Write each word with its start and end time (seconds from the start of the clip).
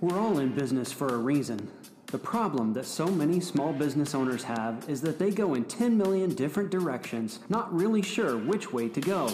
We're 0.00 0.18
all 0.18 0.38
in 0.38 0.54
business 0.54 0.90
for 0.90 1.08
a 1.08 1.18
reason. 1.18 1.70
The 2.06 2.16
problem 2.18 2.72
that 2.72 2.86
so 2.86 3.06
many 3.06 3.38
small 3.38 3.74
business 3.74 4.14
owners 4.14 4.42
have 4.44 4.88
is 4.88 5.02
that 5.02 5.18
they 5.18 5.30
go 5.30 5.52
in 5.52 5.64
10 5.64 5.98
million 5.98 6.34
different 6.34 6.70
directions, 6.70 7.40
not 7.50 7.72
really 7.74 8.00
sure 8.00 8.38
which 8.38 8.72
way 8.72 8.88
to 8.88 9.00
go. 9.00 9.28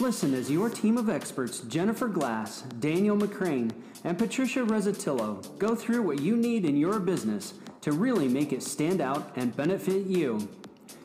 Listen 0.00 0.34
as 0.34 0.50
your 0.50 0.68
team 0.68 0.98
of 0.98 1.08
experts, 1.08 1.60
Jennifer 1.60 2.08
Glass, 2.08 2.62
Daniel 2.80 3.16
McCraine, 3.16 3.70
and 4.02 4.18
Patricia 4.18 4.64
Reszetylo, 4.64 5.56
go 5.56 5.76
through 5.76 6.02
what 6.02 6.20
you 6.20 6.36
need 6.36 6.64
in 6.64 6.76
your 6.76 6.98
business 6.98 7.54
to 7.82 7.92
really 7.92 8.26
make 8.26 8.52
it 8.52 8.64
stand 8.64 9.00
out 9.00 9.32
and 9.36 9.56
benefit 9.56 10.04
you. 10.06 10.48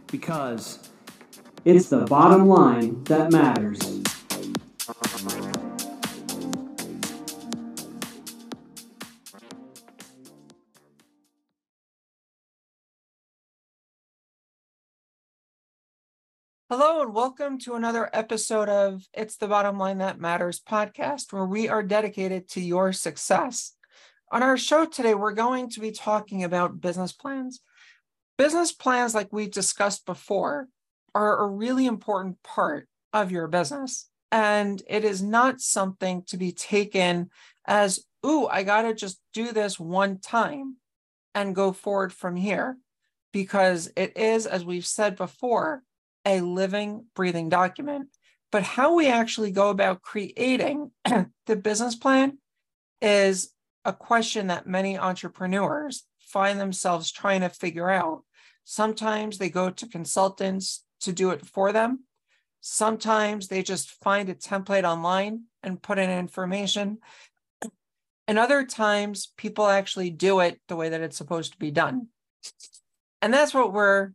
Because 0.08 0.90
it's 1.64 1.90
the 1.90 2.06
bottom 2.06 2.48
line 2.48 3.04
that 3.04 3.32
matters. 3.32 3.87
Hello, 16.70 17.02
and 17.02 17.14
welcome 17.14 17.58
to 17.60 17.76
another 17.76 18.10
episode 18.12 18.68
of 18.68 19.08
It's 19.14 19.38
the 19.38 19.48
Bottom 19.48 19.78
Line 19.78 20.00
That 20.00 20.20
Matters 20.20 20.60
podcast, 20.60 21.32
where 21.32 21.46
we 21.46 21.70
are 21.70 21.82
dedicated 21.82 22.50
to 22.50 22.60
your 22.60 22.92
success. 22.92 23.72
On 24.34 24.44
our 24.44 24.58
show 24.58 24.84
today, 24.84 25.16
we're 25.16 25.32
going 25.32 25.70
to 25.70 25.80
be 25.80 25.92
talking 25.92 26.44
about 26.44 26.82
business 26.82 27.14
plans. 27.14 27.62
Business 28.38 28.74
plans, 28.74 29.16
like 29.16 29.30
we've 29.32 29.50
discussed 29.50 30.06
before, 30.06 30.68
are 31.16 31.40
a 31.40 31.48
really 31.48 31.86
important 31.86 32.44
part 32.44 32.90
of 33.14 33.32
your 33.32 33.48
business. 33.48 34.10
And 34.34 34.84
it 34.90 35.06
is 35.06 35.24
not 35.24 35.62
something 35.62 36.24
to 36.24 36.36
be 36.36 36.52
taken 36.52 37.30
as, 37.66 38.04
ooh, 38.26 38.46
I 38.46 38.64
got 38.64 38.82
to 38.82 38.94
just 38.94 39.22
do 39.34 39.54
this 39.54 39.80
one 39.80 40.20
time 40.20 40.76
and 41.34 41.56
go 41.56 41.72
forward 41.72 42.12
from 42.12 42.36
here. 42.36 42.76
Because 43.32 43.90
it 43.96 44.18
is, 44.18 44.46
as 44.46 44.66
we've 44.66 44.86
said 44.86 45.16
before, 45.16 45.84
a 46.28 46.42
living, 46.42 47.06
breathing 47.16 47.50
document. 47.50 48.10
But 48.52 48.64
how 48.64 48.96
we 48.96 49.08
actually 49.08 49.52
go 49.52 49.70
about 49.70 50.02
creating 50.02 50.92
the 51.46 51.56
business 51.56 51.96
plan 51.96 52.38
is 53.02 53.54
a 53.86 53.94
question 53.94 54.48
that 54.48 54.68
many 54.68 54.98
entrepreneurs 54.98 56.04
find 56.20 56.60
themselves 56.60 57.12
trying 57.12 57.42
to 57.42 57.50
figure 57.50 57.90
out. 57.90 58.24
Sometimes 58.66 59.38
they 59.38 59.50
go 59.50 59.70
to 59.70 59.88
consultants 59.88 60.84
to 61.02 61.14
do 61.14 61.30
it 61.32 61.46
for 61.46 61.72
them. 61.72 62.04
Sometimes 62.60 63.48
they 63.48 63.64
just 63.64 63.90
find 64.04 64.28
a 64.28 64.36
template 64.36 64.84
online 64.84 65.44
and 65.64 65.82
put 65.82 65.98
in 65.98 66.10
information. 66.10 67.00
And 68.30 68.38
other 68.38 68.66
times, 68.66 69.32
people 69.38 69.68
actually 69.68 70.10
do 70.10 70.42
it 70.42 70.60
the 70.68 70.76
way 70.76 70.90
that 70.90 71.00
it's 71.00 71.16
supposed 71.16 71.54
to 71.54 71.58
be 71.58 71.72
done. 71.72 72.10
And 73.22 73.34
that's 73.34 73.54
what 73.54 73.72
we're 73.72 74.12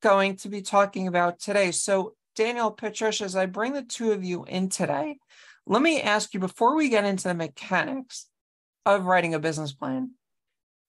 going 0.00 0.36
to 0.36 0.48
be 0.48 0.62
talking 0.62 1.06
about 1.06 1.38
today. 1.38 1.70
So, 1.70 2.14
Daniel, 2.36 2.70
Patricia, 2.70 3.24
as 3.24 3.36
I 3.36 3.46
bring 3.46 3.72
the 3.72 3.82
two 3.82 4.12
of 4.12 4.24
you 4.24 4.44
in 4.44 4.68
today, 4.68 5.18
let 5.66 5.82
me 5.82 6.00
ask 6.00 6.32
you 6.34 6.40
before 6.40 6.74
we 6.74 6.88
get 6.88 7.04
into 7.04 7.28
the 7.28 7.34
mechanics 7.34 8.26
of 8.86 9.04
writing 9.04 9.34
a 9.34 9.38
business 9.38 9.72
plan, 9.72 10.12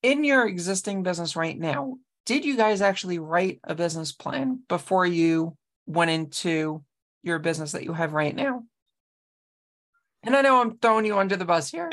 in 0.02 0.24
your 0.24 0.48
existing 0.48 1.04
business 1.04 1.36
right 1.36 1.58
now, 1.58 1.98
did 2.26 2.46
you 2.46 2.56
guys 2.56 2.82
actually 2.82 3.20
write 3.20 3.60
a 3.64 3.76
business 3.76 4.12
plan 4.12 4.62
before 4.68 5.06
you 5.06 5.56
went 5.86 6.12
into 6.12 6.84
your 7.24 7.40
business 7.40 7.74
that 7.74 7.84
you 7.84 7.94
have 7.94 8.14
right 8.14 8.36
now? 8.36 8.64
And 10.24 10.36
I 10.36 10.42
know 10.42 10.62
I'm 10.62 10.78
throwing 10.78 11.06
you 11.06 11.18
under 11.18 11.36
the 11.36 11.46
bus 11.46 11.72
here. 11.72 11.92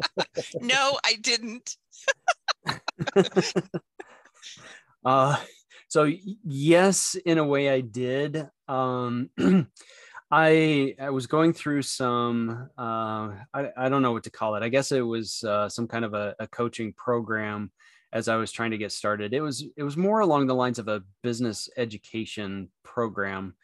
no, 0.60 0.98
I 1.04 1.14
didn't. 1.20 1.76
uh 5.04 5.36
so 5.90 6.10
yes 6.44 7.16
in 7.26 7.36
a 7.36 7.44
way 7.44 7.68
i 7.68 7.80
did 7.80 8.48
um 8.68 9.28
i 10.30 10.94
i 11.00 11.10
was 11.10 11.26
going 11.26 11.52
through 11.52 11.82
some 11.82 12.70
uh 12.78 13.30
I, 13.52 13.70
I 13.76 13.88
don't 13.88 14.02
know 14.02 14.12
what 14.12 14.24
to 14.24 14.30
call 14.30 14.54
it 14.54 14.62
i 14.62 14.68
guess 14.68 14.92
it 14.92 15.02
was 15.02 15.44
uh, 15.44 15.68
some 15.68 15.86
kind 15.86 16.04
of 16.04 16.14
a, 16.14 16.34
a 16.38 16.46
coaching 16.46 16.94
program 16.94 17.70
as 18.12 18.28
i 18.28 18.36
was 18.36 18.52
trying 18.52 18.70
to 18.70 18.78
get 18.78 18.92
started 18.92 19.34
it 19.34 19.40
was 19.40 19.64
it 19.76 19.82
was 19.82 19.96
more 19.96 20.20
along 20.20 20.46
the 20.46 20.54
lines 20.54 20.78
of 20.78 20.88
a 20.88 21.02
business 21.22 21.68
education 21.76 22.70
program 22.84 23.54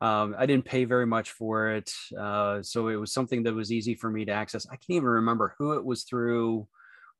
um, 0.00 0.34
I 0.36 0.44
didn't 0.44 0.66
pay 0.66 0.84
very 0.84 1.06
much 1.06 1.30
for 1.30 1.70
it. 1.70 1.90
Uh, 2.18 2.62
so 2.62 2.88
it 2.88 2.96
was 2.96 3.10
something 3.10 3.42
that 3.44 3.54
was 3.54 3.72
easy 3.72 3.94
for 3.94 4.10
me 4.10 4.26
to 4.26 4.32
access. 4.32 4.66
I 4.66 4.76
can't 4.76 4.90
even 4.90 5.08
remember 5.08 5.54
who 5.56 5.72
it 5.72 5.84
was 5.84 6.02
through, 6.02 6.68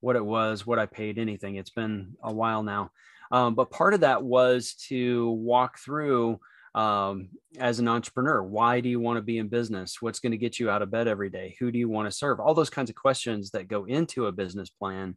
what 0.00 0.16
it 0.16 0.24
was, 0.24 0.66
what 0.66 0.78
I 0.78 0.84
paid, 0.84 1.18
anything. 1.18 1.56
It's 1.56 1.70
been 1.70 2.14
a 2.22 2.30
while 2.30 2.62
now. 2.62 2.90
Um, 3.32 3.54
but 3.54 3.70
part 3.70 3.94
of 3.94 4.00
that 4.00 4.22
was 4.22 4.74
to 4.88 5.30
walk 5.30 5.78
through 5.78 6.38
um, 6.74 7.28
as 7.58 7.78
an 7.78 7.86
entrepreneur 7.86 8.42
why 8.42 8.80
do 8.80 8.88
you 8.88 8.98
want 8.98 9.16
to 9.16 9.22
be 9.22 9.38
in 9.38 9.48
business? 9.48 10.02
What's 10.02 10.20
going 10.20 10.32
to 10.32 10.38
get 10.38 10.58
you 10.58 10.70
out 10.70 10.82
of 10.82 10.90
bed 10.90 11.08
every 11.08 11.30
day? 11.30 11.56
Who 11.60 11.70
do 11.70 11.78
you 11.78 11.88
want 11.88 12.10
to 12.10 12.16
serve? 12.16 12.40
All 12.40 12.54
those 12.54 12.70
kinds 12.70 12.90
of 12.90 12.96
questions 12.96 13.50
that 13.52 13.68
go 13.68 13.84
into 13.84 14.26
a 14.26 14.32
business 14.32 14.70
plan. 14.70 15.16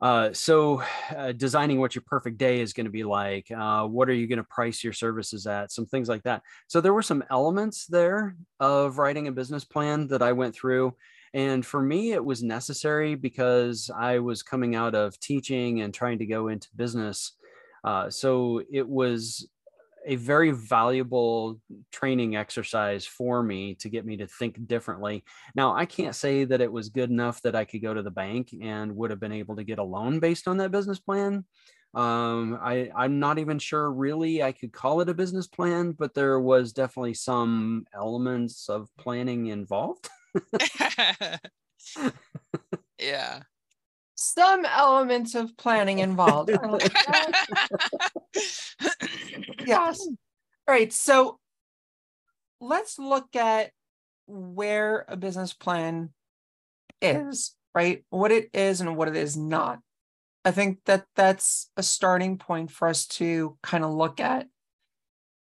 Uh, 0.00 0.32
so 0.32 0.82
uh, 1.16 1.32
designing 1.32 1.80
what 1.80 1.94
your 1.94 2.04
perfect 2.06 2.36
day 2.36 2.60
is 2.60 2.72
going 2.72 2.84
to 2.84 2.90
be 2.90 3.04
like 3.04 3.50
uh, 3.50 3.84
what 3.84 4.08
are 4.08 4.14
you 4.14 4.26
going 4.26 4.38
to 4.38 4.44
price 4.44 4.84
your 4.84 4.92
services 4.92 5.46
at? 5.46 5.72
Some 5.72 5.86
things 5.86 6.08
like 6.08 6.22
that. 6.24 6.42
So 6.66 6.80
there 6.80 6.92
were 6.92 7.02
some 7.02 7.24
elements 7.30 7.86
there 7.86 8.36
of 8.60 8.98
writing 8.98 9.28
a 9.28 9.32
business 9.32 9.64
plan 9.64 10.08
that 10.08 10.22
i 10.22 10.32
went 10.32 10.54
through 10.54 10.94
and 11.34 11.66
for 11.66 11.82
me, 11.82 12.12
it 12.12 12.24
was 12.24 12.44
necessary 12.44 13.16
because 13.16 13.90
I 13.94 14.20
was 14.20 14.44
coming 14.44 14.76
out 14.76 14.94
of 14.94 15.18
teaching 15.18 15.80
and 15.80 15.92
trying 15.92 16.18
to 16.20 16.26
go 16.26 16.46
into 16.46 16.68
business. 16.76 17.32
Uh, 17.82 18.08
so 18.08 18.62
it 18.72 18.88
was 18.88 19.48
a 20.06 20.14
very 20.14 20.52
valuable 20.52 21.60
training 21.90 22.36
exercise 22.36 23.04
for 23.04 23.42
me 23.42 23.74
to 23.74 23.88
get 23.88 24.06
me 24.06 24.16
to 24.18 24.28
think 24.28 24.64
differently. 24.68 25.24
Now, 25.56 25.74
I 25.74 25.86
can't 25.86 26.14
say 26.14 26.44
that 26.44 26.60
it 26.60 26.70
was 26.70 26.88
good 26.88 27.10
enough 27.10 27.42
that 27.42 27.56
I 27.56 27.64
could 27.64 27.82
go 27.82 27.92
to 27.92 28.02
the 28.02 28.10
bank 28.12 28.54
and 28.62 28.94
would 28.94 29.10
have 29.10 29.20
been 29.20 29.32
able 29.32 29.56
to 29.56 29.64
get 29.64 29.80
a 29.80 29.82
loan 29.84 30.20
based 30.20 30.46
on 30.46 30.58
that 30.58 30.70
business 30.70 31.00
plan. 31.00 31.44
Um, 31.94 32.58
I, 32.62 32.90
I'm 32.94 33.18
not 33.18 33.38
even 33.38 33.58
sure 33.58 33.90
really 33.90 34.42
I 34.42 34.52
could 34.52 34.72
call 34.72 35.00
it 35.00 35.08
a 35.08 35.14
business 35.14 35.48
plan, 35.48 35.92
but 35.92 36.14
there 36.14 36.38
was 36.38 36.72
definitely 36.72 37.14
some 37.14 37.86
elements 37.92 38.68
of 38.68 38.88
planning 38.98 39.46
involved. 39.48 40.08
yeah. 42.98 43.40
Some 44.16 44.64
elements 44.64 45.34
of 45.34 45.56
planning 45.56 45.98
involved. 45.98 46.50
yes. 49.66 50.00
All 50.06 50.16
right. 50.68 50.92
So 50.92 51.38
let's 52.60 52.98
look 52.98 53.34
at 53.36 53.70
where 54.26 55.04
a 55.08 55.16
business 55.16 55.52
plan 55.52 56.10
is, 57.02 57.54
right? 57.74 58.04
What 58.10 58.32
it 58.32 58.50
is 58.54 58.80
and 58.80 58.96
what 58.96 59.08
it 59.08 59.16
is 59.16 59.36
not. 59.36 59.80
I 60.44 60.50
think 60.50 60.80
that 60.84 61.06
that's 61.16 61.70
a 61.76 61.82
starting 61.82 62.38
point 62.38 62.70
for 62.70 62.86
us 62.88 63.06
to 63.06 63.56
kind 63.62 63.84
of 63.84 63.92
look 63.92 64.20
at. 64.20 64.46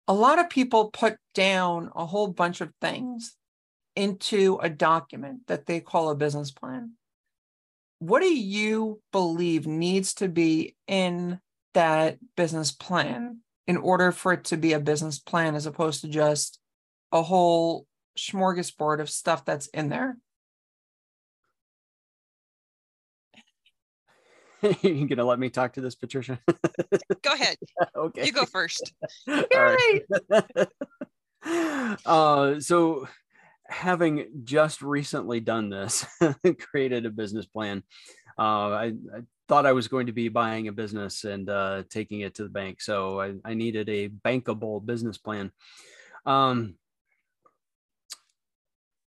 A 0.08 0.14
lot 0.14 0.40
of 0.40 0.50
people 0.50 0.92
put 0.92 1.18
down 1.34 1.92
a 1.96 2.06
whole 2.06 2.28
bunch 2.28 2.62
of 2.62 2.72
things 2.82 3.36
into 3.96 4.60
a 4.62 4.70
document 4.70 5.48
that 5.48 5.66
they 5.66 5.80
call 5.80 6.10
a 6.10 6.16
business 6.16 6.52
plan. 6.52 6.94
What 8.00 8.22
do 8.22 8.34
you 8.34 9.02
believe 9.12 9.68
needs 9.68 10.14
to 10.16 10.28
be 10.28 10.76
in 10.88 11.40
that 11.74 12.18
business 12.36 12.72
plan 12.72 13.40
in 13.68 13.78
order 13.78 14.12
for 14.12 14.34
it 14.34 14.46
to 14.46 14.58
be 14.58 14.74
a 14.74 14.80
business 14.80 15.20
plan 15.20 15.56
as 15.56 15.66
opposed 15.66 16.02
to 16.02 16.08
just 16.08 16.60
a 17.12 17.22
whole 17.22 17.86
smorgasbord 18.18 19.02
of 19.02 19.10
stuff 19.10 19.44
that's 19.44 19.68
in 19.68 19.90
there? 19.90 20.18
You're 24.82 25.08
gonna 25.08 25.26
let 25.26 25.40
me 25.40 25.50
talk 25.50 25.74
to 25.74 25.82
this, 25.82 25.96
Patricia? 25.96 26.40
go 27.22 27.34
ahead. 27.34 27.58
okay. 27.96 28.26
You 28.26 28.32
go 28.32 28.46
first. 28.46 28.94
All 29.28 29.44
right. 29.54 30.02
uh, 32.06 32.60
so 32.60 33.08
having 33.70 34.28
just 34.44 34.82
recently 34.82 35.40
done 35.40 35.70
this, 35.70 36.06
created 36.60 37.06
a 37.06 37.10
business 37.10 37.46
plan. 37.46 37.84
Uh, 38.38 38.42
I, 38.42 38.86
I, 38.86 39.22
thought 39.48 39.66
I 39.66 39.74
was 39.74 39.88
going 39.88 40.06
to 40.06 40.12
be 40.12 40.30
buying 40.30 40.68
a 40.68 40.72
business 40.72 41.24
and 41.24 41.50
uh, 41.50 41.82
taking 41.90 42.22
it 42.22 42.36
to 42.36 42.44
the 42.44 42.50
bank. 42.50 42.82
So 42.82 43.20
I, 43.20 43.34
I 43.44 43.56
needed 43.56 43.90
a 43.90 44.08
bankable 44.08 44.86
business 44.86 45.18
plan. 45.18 45.52
Um, 46.24 46.76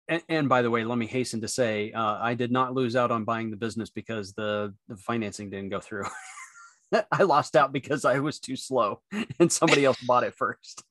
and, 0.08 0.22
and, 0.30 0.48
by 0.48 0.62
the 0.62 0.70
way, 0.70 0.82
let 0.82 0.96
me 0.96 1.06
hasten 1.06 1.42
to 1.42 1.48
say, 1.48 1.92
uh, 1.92 2.18
I 2.18 2.34
did 2.34 2.50
not 2.50 2.72
lose 2.74 2.96
out 2.96 3.10
on 3.10 3.24
buying 3.24 3.50
the 3.50 3.56
business 3.58 3.90
because 3.90 4.32
the, 4.32 4.74
the 4.88 4.96
financing 4.96 5.50
didn't 5.50 5.68
go 5.68 5.78
through. 5.78 6.06
I 7.12 7.22
lost 7.22 7.54
out 7.54 7.70
because 7.70 8.04
I 8.04 8.18
was 8.18 8.40
too 8.40 8.56
slow 8.56 9.02
and 9.38 9.52
somebody 9.52 9.84
else 9.84 10.00
bought 10.00 10.24
it 10.24 10.34
first. 10.34 10.82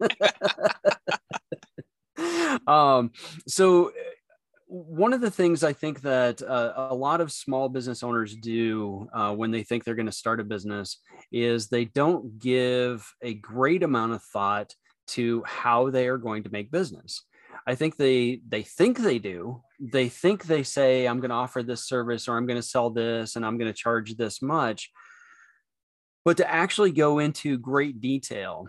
um, 2.67 3.11
so 3.47 3.91
one 4.69 5.13
of 5.13 5.21
the 5.21 5.31
things 5.31 5.63
I 5.63 5.73
think 5.73 6.01
that 6.01 6.43
uh, 6.43 6.73
a 6.75 6.95
lot 6.95 7.21
of 7.21 7.31
small 7.31 7.69
business 7.69 8.03
owners 8.03 8.35
do 8.35 9.07
uh, 9.13 9.33
when 9.33 9.49
they 9.49 9.63
think 9.63 9.83
they're 9.83 9.95
going 9.95 10.05
to 10.05 10.11
start 10.11 10.39
a 10.39 10.43
business 10.43 10.99
is 11.31 11.67
they 11.67 11.85
don't 11.85 12.37
give 12.37 13.11
a 13.23 13.33
great 13.33 13.81
amount 13.81 14.13
of 14.13 14.21
thought 14.21 14.75
to 15.07 15.43
how 15.47 15.89
they 15.89 16.07
are 16.07 16.19
going 16.19 16.43
to 16.43 16.51
make 16.51 16.71
business. 16.71 17.25
I 17.65 17.73
think 17.73 17.97
they 17.97 18.41
they 18.47 18.61
think 18.61 18.99
they 18.99 19.17
do. 19.17 19.63
They 19.79 20.07
think 20.07 20.43
they 20.43 20.61
say 20.61 21.07
I'm 21.07 21.19
going 21.19 21.29
to 21.29 21.35
offer 21.35 21.63
this 21.63 21.87
service 21.87 22.27
or 22.27 22.37
I'm 22.37 22.45
going 22.45 22.61
to 22.61 22.67
sell 22.67 22.91
this 22.91 23.35
and 23.35 23.45
I'm 23.45 23.57
going 23.57 23.71
to 23.71 23.77
charge 23.77 24.17
this 24.17 24.39
much. 24.39 24.91
But 26.25 26.37
to 26.37 26.49
actually 26.49 26.91
go 26.91 27.17
into 27.17 27.57
great 27.57 28.01
detail 28.01 28.67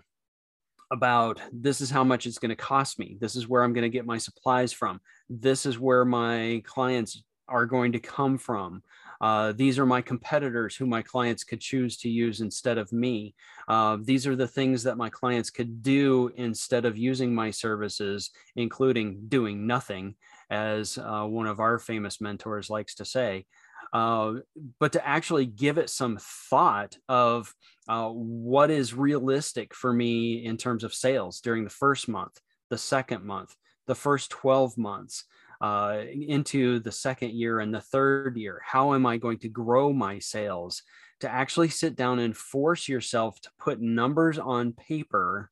about 0.91 1.41
this 1.53 1.81
is 1.81 1.91
how 1.91 2.05
much 2.05 2.27
it's 2.27 2.39
going 2.39 2.51
to 2.51 2.57
cost 2.57 2.99
me. 2.99 3.17
This 3.21 3.37
is 3.37 3.49
where 3.49 3.63
I'm 3.63 3.73
going 3.73 3.83
to 3.83 3.89
get 3.89 4.07
my 4.07 4.19
supplies 4.19 4.73
from. 4.73 5.01
This 5.29 5.67
is 5.67 5.79
where 5.79 6.05
my 6.05 6.63
clients 6.65 7.23
are 7.49 7.67
going 7.67 7.93
to 7.93 8.01
come 8.01 8.39
from. 8.39 8.83
Uh, 9.21 9.53
these 9.53 9.79
are 9.79 9.85
my 9.85 10.01
competitors 10.01 10.75
who 10.75 10.87
my 10.87 11.03
clients 11.03 11.45
could 11.45 11.61
choose 11.61 11.99
to 11.99 12.09
use 12.09 12.41
instead 12.41 12.79
of 12.79 12.91
me. 12.93 13.35
Uh, 13.69 13.99
these 14.01 14.27
are 14.27 14.37
the 14.37 14.47
things 14.47 14.83
that 14.85 14.97
my 14.97 15.11
clients 15.11 15.51
could 15.51 15.83
do 15.83 16.31
instead 16.37 16.85
of 16.87 16.97
using 16.97 17.35
my 17.35 17.51
services, 17.51 18.31
including 18.57 19.21
doing 19.29 19.67
nothing, 19.67 20.15
as 20.49 20.97
uh, 20.99 21.25
one 21.25 21.47
of 21.47 21.61
our 21.61 21.79
famous 21.79 22.21
mentors 22.21 22.71
likes 22.71 22.95
to 22.95 23.05
say. 23.05 23.45
Uh, 23.93 24.35
but 24.79 24.93
to 24.93 25.07
actually 25.07 25.47
give 25.47 25.79
it 25.79 25.91
some 25.91 26.19
thought 26.21 26.97
of 27.09 27.53
uh, 27.89 28.09
what 28.09 28.71
is 28.71 28.95
realistic 28.95 29.75
for 29.75 29.93
me 29.93 30.45
in 30.45 30.57
terms 30.57 30.85
of 30.85 30.95
sales 30.95 31.41
during 31.41 31.65
the 31.65 31.71
first 31.71 32.09
month, 32.09 32.39
the 32.69 32.79
second 32.79 33.25
month, 33.25 33.55
the 33.87 33.95
first 33.95 34.31
12 34.31 34.79
months, 34.79 35.25
uh, 35.61 36.03
into 36.13 36.79
the 36.81 36.93
second 36.93 37.33
year 37.33 37.59
and 37.59 37.75
the 37.75 37.81
third 37.81 38.37
year? 38.37 38.61
How 38.65 38.95
am 38.95 39.07
I 39.07 39.17
going 39.17 39.39
to 39.39 39.49
grow 39.49 39.93
my 39.93 40.19
sales? 40.19 40.83
To 41.21 41.29
actually 41.29 41.69
sit 41.69 41.97
down 41.97 42.19
and 42.19 42.35
force 42.35 42.89
yourself 42.89 43.41
to 43.43 43.51
put 43.59 43.81
numbers 43.81 44.39
on 44.39 44.73
paper 44.73 45.51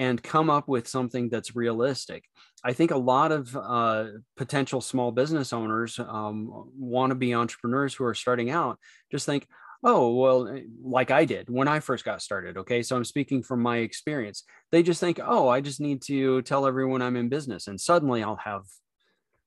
and 0.00 0.22
come 0.22 0.48
up 0.48 0.66
with 0.66 0.88
something 0.88 1.28
that's 1.28 1.54
realistic. 1.54 2.24
I 2.64 2.72
think 2.72 2.90
a 2.90 2.96
lot 2.96 3.32
of 3.32 3.54
uh, 3.54 4.06
potential 4.34 4.80
small 4.80 5.12
business 5.12 5.52
owners 5.52 5.98
um, 5.98 6.70
want 6.74 7.10
to 7.10 7.14
be 7.14 7.34
entrepreneurs 7.34 7.92
who 7.92 8.04
are 8.04 8.14
starting 8.14 8.48
out. 8.48 8.78
Just 9.12 9.26
think, 9.26 9.46
oh, 9.84 10.14
well, 10.14 10.48
eh, 10.48 10.62
like 10.82 11.10
I 11.10 11.26
did 11.26 11.50
when 11.50 11.68
I 11.68 11.80
first 11.80 12.06
got 12.06 12.22
started. 12.22 12.56
Okay. 12.56 12.82
So 12.82 12.96
I'm 12.96 13.04
speaking 13.04 13.42
from 13.42 13.60
my 13.60 13.78
experience. 13.78 14.44
They 14.72 14.82
just 14.82 15.00
think, 15.00 15.20
oh, 15.22 15.48
I 15.48 15.60
just 15.60 15.82
need 15.82 16.00
to 16.06 16.40
tell 16.42 16.66
everyone 16.66 17.02
I'm 17.02 17.16
in 17.16 17.28
business. 17.28 17.66
And 17.66 17.78
suddenly 17.78 18.22
I'll 18.22 18.36
have 18.36 18.62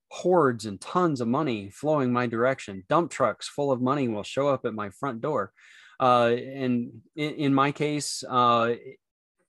hordes 0.09 0.67
and 0.67 0.79
tons 0.79 1.19
of 1.19 1.27
money 1.27 1.71
flowing 1.71 2.13
my 2.13 2.27
direction. 2.27 2.83
Dump 2.89 3.09
trucks 3.09 3.47
full 3.47 3.71
of 3.71 3.81
money 3.81 4.07
will 4.07 4.21
show 4.21 4.50
up 4.50 4.67
at 4.67 4.75
my 4.75 4.91
front 4.91 5.19
door. 5.19 5.51
Uh, 6.00 6.35
and 6.35 6.91
in, 7.15 7.33
in, 7.35 7.53
my 7.53 7.71
case, 7.71 8.23
uh, 8.29 8.73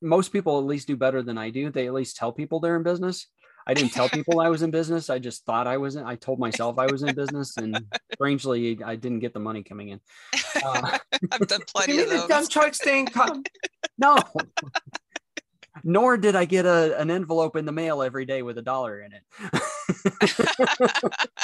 most 0.04 0.32
people 0.32 0.58
at 0.58 0.64
least 0.64 0.86
do 0.86 0.96
better 0.96 1.22
than 1.22 1.38
I 1.38 1.50
do. 1.50 1.70
They 1.70 1.86
at 1.86 1.94
least 1.94 2.16
tell 2.16 2.32
people 2.32 2.60
they're 2.60 2.76
in 2.76 2.82
business. 2.82 3.26
I 3.66 3.74
didn't 3.74 3.92
tell 3.92 4.08
people 4.10 4.40
I 4.40 4.48
was 4.48 4.62
in 4.62 4.70
business. 4.70 5.10
I 5.10 5.18
just 5.18 5.44
thought 5.44 5.66
I 5.66 5.78
was 5.78 5.96
in, 5.96 6.04
I 6.04 6.16
told 6.16 6.38
myself 6.38 6.78
I 6.78 6.86
was 6.86 7.02
in 7.02 7.14
business 7.14 7.56
and 7.56 7.84
strangely 8.12 8.82
I 8.84 8.96
didn't 8.96 9.20
get 9.20 9.32
the 9.32 9.40
money 9.40 9.62
coming 9.62 9.88
in. 9.88 10.00
Uh, 10.64 10.98
I've 11.32 11.48
done 11.48 11.62
plenty 11.74 11.94
you 11.94 12.02
of 12.02 12.08
mean 12.08 12.16
those. 12.16 12.22
the 12.22 12.28
dump 12.28 12.50
trucks 12.50 12.78
didn't 12.78 13.12
come? 13.12 13.42
no. 13.98 14.18
Nor 15.82 16.16
did 16.16 16.36
I 16.36 16.44
get 16.44 16.66
a, 16.66 16.98
an 17.00 17.10
envelope 17.10 17.56
in 17.56 17.64
the 17.64 17.72
mail 17.72 18.00
every 18.02 18.24
day 18.24 18.42
with 18.42 18.58
a 18.58 18.62
dollar 18.62 19.00
in 19.00 19.12
it. 19.12 19.22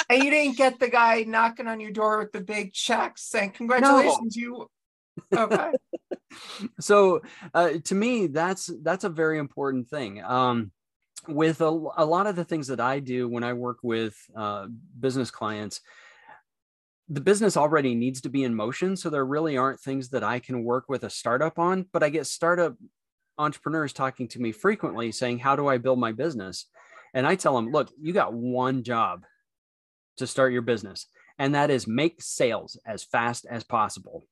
and 0.09 0.23
you 0.23 0.29
didn't 0.31 0.57
get 0.57 0.79
the 0.79 0.87
guy 0.87 1.23
knocking 1.23 1.67
on 1.67 1.79
your 1.79 1.91
door 1.91 2.19
with 2.19 2.31
the 2.31 2.39
big 2.41 2.71
check 2.71 3.17
saying, 3.17 3.51
Congratulations, 3.51 4.37
no. 4.37 4.41
you 4.41 4.67
okay. 5.35 5.71
So 6.79 7.21
uh, 7.53 7.71
to 7.85 7.95
me, 7.95 8.27
that's 8.27 8.69
that's 8.81 9.03
a 9.03 9.09
very 9.09 9.37
important 9.37 9.87
thing. 9.87 10.23
Um, 10.23 10.71
with 11.27 11.61
a, 11.61 11.65
a 11.97 12.05
lot 12.05 12.27
of 12.27 12.35
the 12.35 12.45
things 12.45 12.67
that 12.67 12.79
I 12.79 12.99
do 12.99 13.27
when 13.27 13.43
I 13.43 13.53
work 13.53 13.77
with 13.83 14.15
uh, 14.35 14.67
business 14.99 15.29
clients, 15.29 15.81
the 17.09 17.21
business 17.21 17.57
already 17.57 17.93
needs 17.93 18.21
to 18.21 18.29
be 18.29 18.43
in 18.43 18.55
motion. 18.55 18.95
So 18.95 19.09
there 19.09 19.25
really 19.25 19.57
aren't 19.57 19.79
things 19.79 20.09
that 20.09 20.23
I 20.23 20.39
can 20.39 20.63
work 20.63 20.85
with 20.87 21.03
a 21.03 21.09
startup 21.09 21.59
on, 21.59 21.85
but 21.91 22.03
I 22.03 22.09
get 22.09 22.25
startup 22.25 22.75
entrepreneurs 23.37 23.93
talking 23.93 24.27
to 24.29 24.39
me 24.39 24.51
frequently 24.51 25.11
saying, 25.11 25.39
How 25.39 25.55
do 25.55 25.67
I 25.67 25.77
build 25.77 25.99
my 25.99 26.11
business? 26.11 26.67
And 27.13 27.27
I 27.27 27.35
tell 27.35 27.55
them, 27.55 27.71
Look, 27.71 27.89
you 27.99 28.13
got 28.13 28.33
one 28.33 28.83
job 28.83 29.25
to 30.17 30.27
start 30.27 30.53
your 30.53 30.61
business, 30.61 31.07
and 31.37 31.55
that 31.55 31.69
is 31.69 31.87
make 31.87 32.21
sales 32.21 32.79
as 32.85 33.03
fast 33.03 33.45
as 33.49 33.63
possible. 33.63 34.25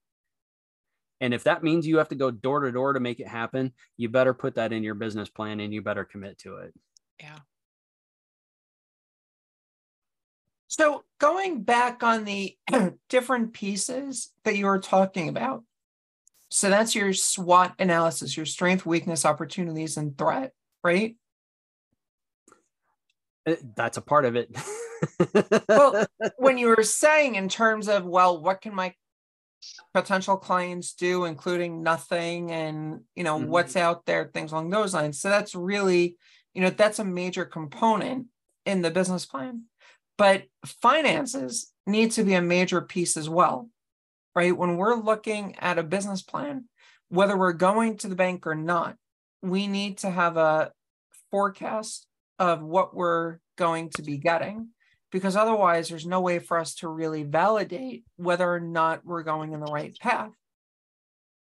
And 1.22 1.34
if 1.34 1.44
that 1.44 1.64
means 1.64 1.86
you 1.86 1.98
have 1.98 2.10
to 2.10 2.16
go 2.16 2.32
door 2.32 2.62
to 2.62 2.72
door 2.72 2.94
to 2.94 3.00
make 3.00 3.20
it 3.20 3.28
happen, 3.28 3.74
you 3.98 4.10
better 4.10 4.34
put 4.34 4.56
that 4.56 4.72
in 4.72 4.84
your 4.84 4.96
business 4.96 5.30
plan 5.30 5.60
and 5.60 5.74
you 5.74 5.82
better 5.82 6.06
commit 6.06 6.38
to 6.40 6.58
it. 6.58 6.74
Yeah. 7.20 7.40
So 10.68 11.04
going 11.20 11.64
back 11.64 12.04
on 12.04 12.26
the 12.26 12.56
different 13.10 13.54
pieces 13.54 14.32
that 14.44 14.56
you 14.56 14.68
were 14.68 14.80
talking 14.80 15.28
about. 15.28 15.64
So 16.52 16.70
that's 16.70 16.96
your 16.96 17.14
SWOT 17.14 17.74
analysis, 17.80 18.36
your 18.36 18.46
strength, 18.46 18.86
weakness, 18.86 19.26
opportunities, 19.26 19.98
and 19.98 20.18
threat, 20.18 20.52
right? 20.84 21.16
Uh, 23.48 23.56
that's 23.76 23.98
a 23.98 24.02
part 24.02 24.26
of 24.26 24.36
it. 24.36 24.56
well, 25.70 26.06
when 26.38 26.58
you 26.58 26.68
were 26.68 26.84
saying 26.84 27.36
in 27.36 27.50
terms 27.50 27.88
of, 27.88 28.06
well, 28.06 28.42
what 28.42 28.62
can 28.62 28.74
my 28.74 28.94
potential 29.94 30.38
clients 30.38 30.94
do, 30.94 31.26
including 31.26 31.84
nothing 31.84 32.52
and, 32.52 33.02
you 33.16 33.24
know, 33.24 33.40
mm-hmm. 33.40 33.50
what's 33.50 33.76
out 33.76 34.06
there, 34.06 34.30
things 34.34 34.52
along 34.52 34.70
those 34.70 34.94
lines. 34.94 35.20
So 35.20 35.30
that's 35.30 35.56
really, 35.56 36.18
you 36.54 36.62
know, 36.62 36.70
that's 36.70 37.00
a 37.00 37.06
major 37.06 37.46
component 37.46 38.28
in 38.66 38.82
the 38.82 38.92
business 38.92 39.26
plan. 39.26 39.64
But 40.18 40.44
finances 40.66 41.72
need 41.88 42.12
to 42.12 42.24
be 42.24 42.34
a 42.34 42.42
major 42.42 42.82
piece 42.82 43.18
as 43.18 43.30
well, 43.30 43.70
right? 44.36 44.56
When 44.56 44.78
we're 44.78 44.96
looking 44.96 45.56
at 45.60 45.80
a 45.80 45.84
business 45.84 46.22
plan, 46.22 46.66
whether 47.10 47.38
we're 47.38 47.54
going 47.54 47.98
to 47.98 48.08
the 48.08 48.16
bank 48.16 48.46
or 48.46 48.56
not, 48.56 48.96
we 49.42 49.68
need 49.68 50.00
to 50.00 50.10
have 50.10 50.38
a 50.38 50.72
forecast 51.32 52.06
of 52.38 52.62
what 52.62 52.96
we're 52.96 53.40
going 53.58 53.90
to 53.96 54.02
be 54.02 54.18
getting 54.18 54.70
because 55.12 55.36
otherwise 55.36 55.90
there's 55.90 56.06
no 56.06 56.22
way 56.22 56.40
for 56.40 56.58
us 56.58 56.76
to 56.76 56.88
really 56.88 57.24
validate 57.24 58.04
whether 58.16 58.52
or 58.52 58.60
not 58.60 59.06
we're 59.06 59.24
going 59.24 59.54
in 59.54 59.60
the 59.60 59.72
right 59.72 59.98
path. 60.00 60.32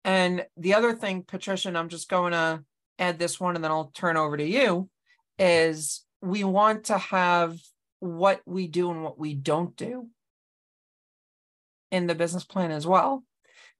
And 0.03 0.45
the 0.57 0.73
other 0.73 0.93
thing, 0.93 1.23
Patricia, 1.23 1.69
and 1.69 1.77
I'm 1.77 1.89
just 1.89 2.09
going 2.09 2.33
to 2.33 2.63
add 2.99 3.19
this 3.19 3.39
one 3.39 3.55
and 3.55 3.63
then 3.63 3.71
I'll 3.71 3.91
turn 3.93 4.17
over 4.17 4.35
to 4.35 4.45
you, 4.45 4.89
is 5.39 6.03
we 6.21 6.43
want 6.43 6.85
to 6.85 6.97
have 6.97 7.57
what 7.99 8.41
we 8.45 8.67
do 8.67 8.91
and 8.91 9.03
what 9.03 9.17
we 9.17 9.33
don't 9.33 9.75
do 9.77 10.09
in 11.91 12.07
the 12.07 12.15
business 12.15 12.43
plan 12.43 12.71
as 12.71 12.85
well. 12.85 13.23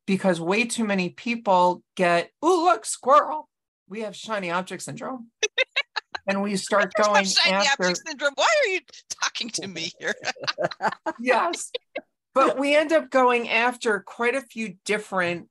Because 0.06 0.40
way 0.40 0.66
too 0.66 0.84
many 0.86 1.10
people 1.10 1.82
get, 1.96 2.30
oh, 2.42 2.63
look, 2.66 2.86
squirrel. 2.86 3.50
We 3.88 4.02
have 4.02 4.16
shiny 4.16 4.52
object 4.52 4.84
syndrome. 4.84 5.30
and 6.27 6.42
we 6.42 6.56
start 6.56 6.94
going 6.94 7.25
after 7.46 7.96
syndrome. 7.96 8.34
Why 8.36 8.48
are 8.63 8.70
you 8.70 8.80
talking 9.22 9.50
to 9.50 9.68
me 9.68 9.92
here? 10.00 10.13
yes. 11.20 11.72
But 12.34 12.58
we 12.58 12.75
end 12.75 12.92
up 12.92 13.10
going 13.10 13.50
after 13.50 14.00
quite 14.00 14.36
a 14.36 14.42
few 14.42 14.75
different 14.86 15.50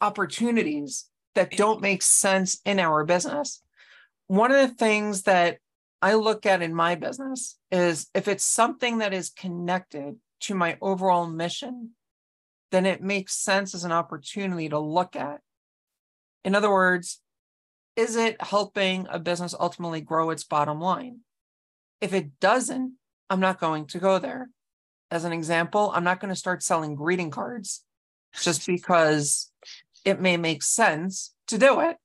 opportunities 0.00 1.06
that 1.34 1.56
don't 1.56 1.80
make 1.80 2.02
sense 2.02 2.60
in 2.66 2.78
our 2.78 3.04
business. 3.04 3.62
One 4.26 4.52
of 4.52 4.68
the 4.68 4.74
things 4.74 5.22
that 5.22 5.58
I 6.02 6.14
look 6.14 6.44
at 6.44 6.62
in 6.62 6.74
my 6.74 6.96
business 6.96 7.56
is 7.70 8.08
if 8.14 8.28
it's 8.28 8.44
something 8.44 8.98
that 8.98 9.14
is 9.14 9.30
connected 9.30 10.16
to 10.40 10.54
my 10.54 10.76
overall 10.82 11.26
mission, 11.26 11.90
then 12.72 12.84
it 12.84 13.02
makes 13.02 13.34
sense 13.34 13.74
as 13.74 13.84
an 13.84 13.92
opportunity 13.92 14.68
to 14.68 14.78
look 14.78 15.14
at. 15.14 15.40
In 16.44 16.54
other 16.54 16.70
words, 16.70 17.21
is 17.96 18.16
it 18.16 18.40
helping 18.40 19.06
a 19.10 19.18
business 19.18 19.54
ultimately 19.58 20.00
grow 20.00 20.30
its 20.30 20.44
bottom 20.44 20.80
line? 20.80 21.20
If 22.00 22.12
it 22.12 22.40
doesn't, 22.40 22.94
I'm 23.28 23.40
not 23.40 23.60
going 23.60 23.86
to 23.88 23.98
go 23.98 24.18
there. 24.18 24.48
As 25.10 25.24
an 25.24 25.32
example, 25.32 25.92
I'm 25.94 26.04
not 26.04 26.20
going 26.20 26.30
to 26.30 26.38
start 26.38 26.62
selling 26.62 26.94
greeting 26.94 27.30
cards 27.30 27.84
just 28.40 28.66
because 28.66 29.50
it 30.04 30.20
may 30.20 30.36
make 30.36 30.62
sense 30.62 31.34
to 31.48 31.58
do 31.58 31.80
it. 31.80 31.96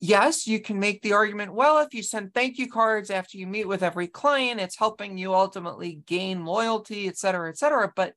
Yes, 0.00 0.46
you 0.46 0.60
can 0.60 0.78
make 0.78 1.02
the 1.02 1.14
argument 1.14 1.52
well, 1.52 1.78
if 1.78 1.92
you 1.92 2.04
send 2.04 2.32
thank 2.32 2.56
you 2.56 2.70
cards 2.70 3.10
after 3.10 3.36
you 3.36 3.48
meet 3.48 3.66
with 3.66 3.82
every 3.82 4.06
client, 4.06 4.60
it's 4.60 4.78
helping 4.78 5.18
you 5.18 5.34
ultimately 5.34 6.00
gain 6.06 6.44
loyalty, 6.44 7.08
et 7.08 7.16
cetera, 7.16 7.48
et 7.48 7.58
cetera. 7.58 7.92
But 7.94 8.14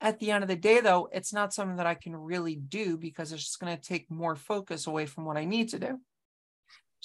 at 0.00 0.20
the 0.20 0.30
end 0.30 0.44
of 0.44 0.48
the 0.48 0.54
day, 0.54 0.80
though, 0.80 1.08
it's 1.12 1.32
not 1.32 1.52
something 1.52 1.78
that 1.78 1.86
I 1.86 1.94
can 1.94 2.14
really 2.14 2.54
do 2.54 2.96
because 2.96 3.32
it's 3.32 3.42
just 3.42 3.58
going 3.58 3.76
to 3.76 3.82
take 3.82 4.08
more 4.08 4.36
focus 4.36 4.86
away 4.86 5.06
from 5.06 5.24
what 5.24 5.36
I 5.36 5.44
need 5.44 5.70
to 5.70 5.80
do. 5.80 5.98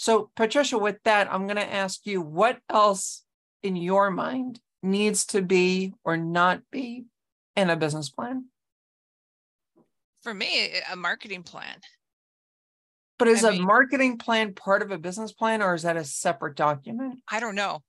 So, 0.01 0.31
Patricia, 0.33 0.77
with 0.77 0.95
that, 1.03 1.27
I'm 1.29 1.45
going 1.45 1.57
to 1.57 1.73
ask 1.73 2.05
you 2.05 2.21
what 2.21 2.59
else 2.69 3.25
in 3.61 3.75
your 3.75 4.09
mind 4.09 4.61
needs 4.81 5.25
to 5.25 5.41
be 5.41 5.93
or 6.05 6.15
not 6.15 6.61
be 6.71 7.03
in 7.57 7.69
a 7.69 7.75
business 7.75 8.09
plan? 8.09 8.45
For 10.23 10.33
me, 10.33 10.71
a 10.89 10.95
marketing 10.95 11.43
plan. 11.43 11.75
But 13.17 13.27
is 13.27 13.43
I 13.43 13.49
a 13.49 13.51
mean- 13.51 13.65
marketing 13.65 14.17
plan 14.19 14.53
part 14.53 14.81
of 14.83 14.91
a 14.91 14.97
business 14.97 15.33
plan 15.33 15.61
or 15.61 15.73
is 15.75 15.81
that 15.81 15.97
a 15.97 16.05
separate 16.05 16.55
document? 16.55 17.19
I 17.29 17.41
don't 17.41 17.55
know. 17.55 17.83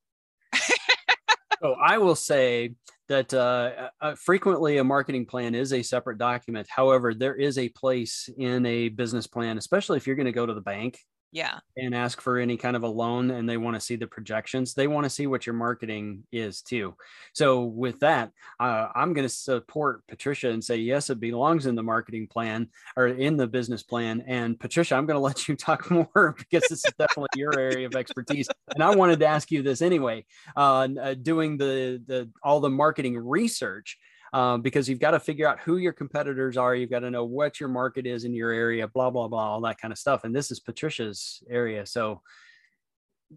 So 1.62 1.76
I 1.80 1.98
will 1.98 2.16
say 2.16 2.74
that 3.08 3.32
uh, 3.32 3.90
uh, 4.00 4.14
frequently 4.16 4.78
a 4.78 4.84
marketing 4.84 5.26
plan 5.26 5.54
is 5.54 5.72
a 5.72 5.82
separate 5.82 6.18
document. 6.18 6.66
However, 6.68 7.14
there 7.14 7.36
is 7.36 7.56
a 7.56 7.68
place 7.68 8.28
in 8.36 8.66
a 8.66 8.88
business 8.88 9.28
plan, 9.28 9.58
especially 9.58 9.98
if 9.98 10.08
you're 10.08 10.16
going 10.16 10.26
to 10.26 10.32
go 10.32 10.46
to 10.46 10.54
the 10.54 10.60
bank 10.60 10.98
Yeah. 11.32 11.60
and 11.76 11.94
ask 11.94 12.20
for 12.20 12.38
any 12.38 12.56
kind 12.56 12.76
of 12.76 12.82
a 12.82 12.88
loan 12.88 13.30
and 13.30 13.48
they 13.48 13.56
want 13.56 13.74
to 13.74 13.80
see 13.80 13.96
the 13.96 14.06
projections. 14.06 14.74
They 14.74 14.88
want 14.88 15.04
to 15.04 15.10
see 15.10 15.26
what 15.26 15.46
your 15.46 15.54
marketing 15.54 16.24
is 16.32 16.60
too. 16.62 16.96
So 17.32 17.64
with 17.64 18.00
that, 18.00 18.32
uh, 18.58 18.88
I'm 18.94 19.12
going 19.12 19.26
to 19.26 19.32
support 19.32 20.06
Patricia 20.08 20.50
and 20.50 20.62
say 20.62 20.76
yes, 20.76 21.08
it 21.08 21.20
belongs 21.20 21.66
in 21.66 21.76
the 21.76 21.82
marketing 21.82 22.26
plan 22.26 22.68
or 22.96 23.06
in 23.06 23.36
the 23.36 23.46
business 23.46 23.82
plan. 23.82 24.24
And 24.26 24.58
Patricia, 24.58 24.96
I'm 24.96 25.06
going 25.06 25.16
to 25.16 25.20
let 25.20 25.46
you 25.48 25.56
talk 25.56 25.90
more 25.90 26.34
because 26.36 26.68
this 26.68 26.84
is 26.84 26.92
definitely 26.98 27.28
your 27.40 27.58
area 27.58 27.86
of 27.86 27.94
expertise. 27.94 28.48
And 28.74 28.82
I 28.82 28.94
wanted 28.94 29.20
to 29.20 29.26
ask 29.26 29.50
you 29.50 29.62
this 29.62 29.82
anyway, 29.82 30.24
uh, 30.56 30.88
uh, 31.00 31.14
doing 31.14 31.56
the 31.58 32.02
the 32.06 32.30
all 32.42 32.60
the 32.60 32.70
marketing 32.70 33.16
research 33.16 33.98
um, 34.32 34.62
because 34.62 34.88
you've 34.88 35.00
got 35.00 35.12
to 35.12 35.20
figure 35.20 35.48
out 35.48 35.60
who 35.60 35.78
your 35.78 35.92
competitors 35.92 36.56
are. 36.56 36.74
You've 36.74 36.90
got 36.90 37.00
to 37.00 37.10
know 37.10 37.24
what 37.24 37.60
your 37.60 37.68
market 37.68 38.06
is 38.06 38.24
in 38.24 38.34
your 38.34 38.50
area, 38.50 38.86
blah, 38.88 39.10
blah, 39.10 39.28
blah, 39.28 39.50
all 39.52 39.60
that 39.62 39.80
kind 39.80 39.92
of 39.92 39.98
stuff. 39.98 40.24
And 40.24 40.34
this 40.34 40.50
is 40.50 40.60
Patricia's 40.60 41.42
area. 41.48 41.86
So, 41.86 42.22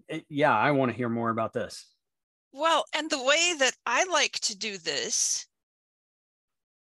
it- 0.08 0.26
yeah, 0.30 0.56
I 0.56 0.72
want 0.72 0.92
to 0.92 0.98
hear 0.98 1.10
more 1.10 1.30
about 1.30 1.54
this. 1.54 1.94
Well, 2.52 2.86
and 2.96 3.10
the 3.10 3.24
way 3.24 3.56
that 3.60 3.74
I 3.86 4.04
like 4.06 4.34
to 4.42 4.56
do 4.56 4.78
this 4.78 5.48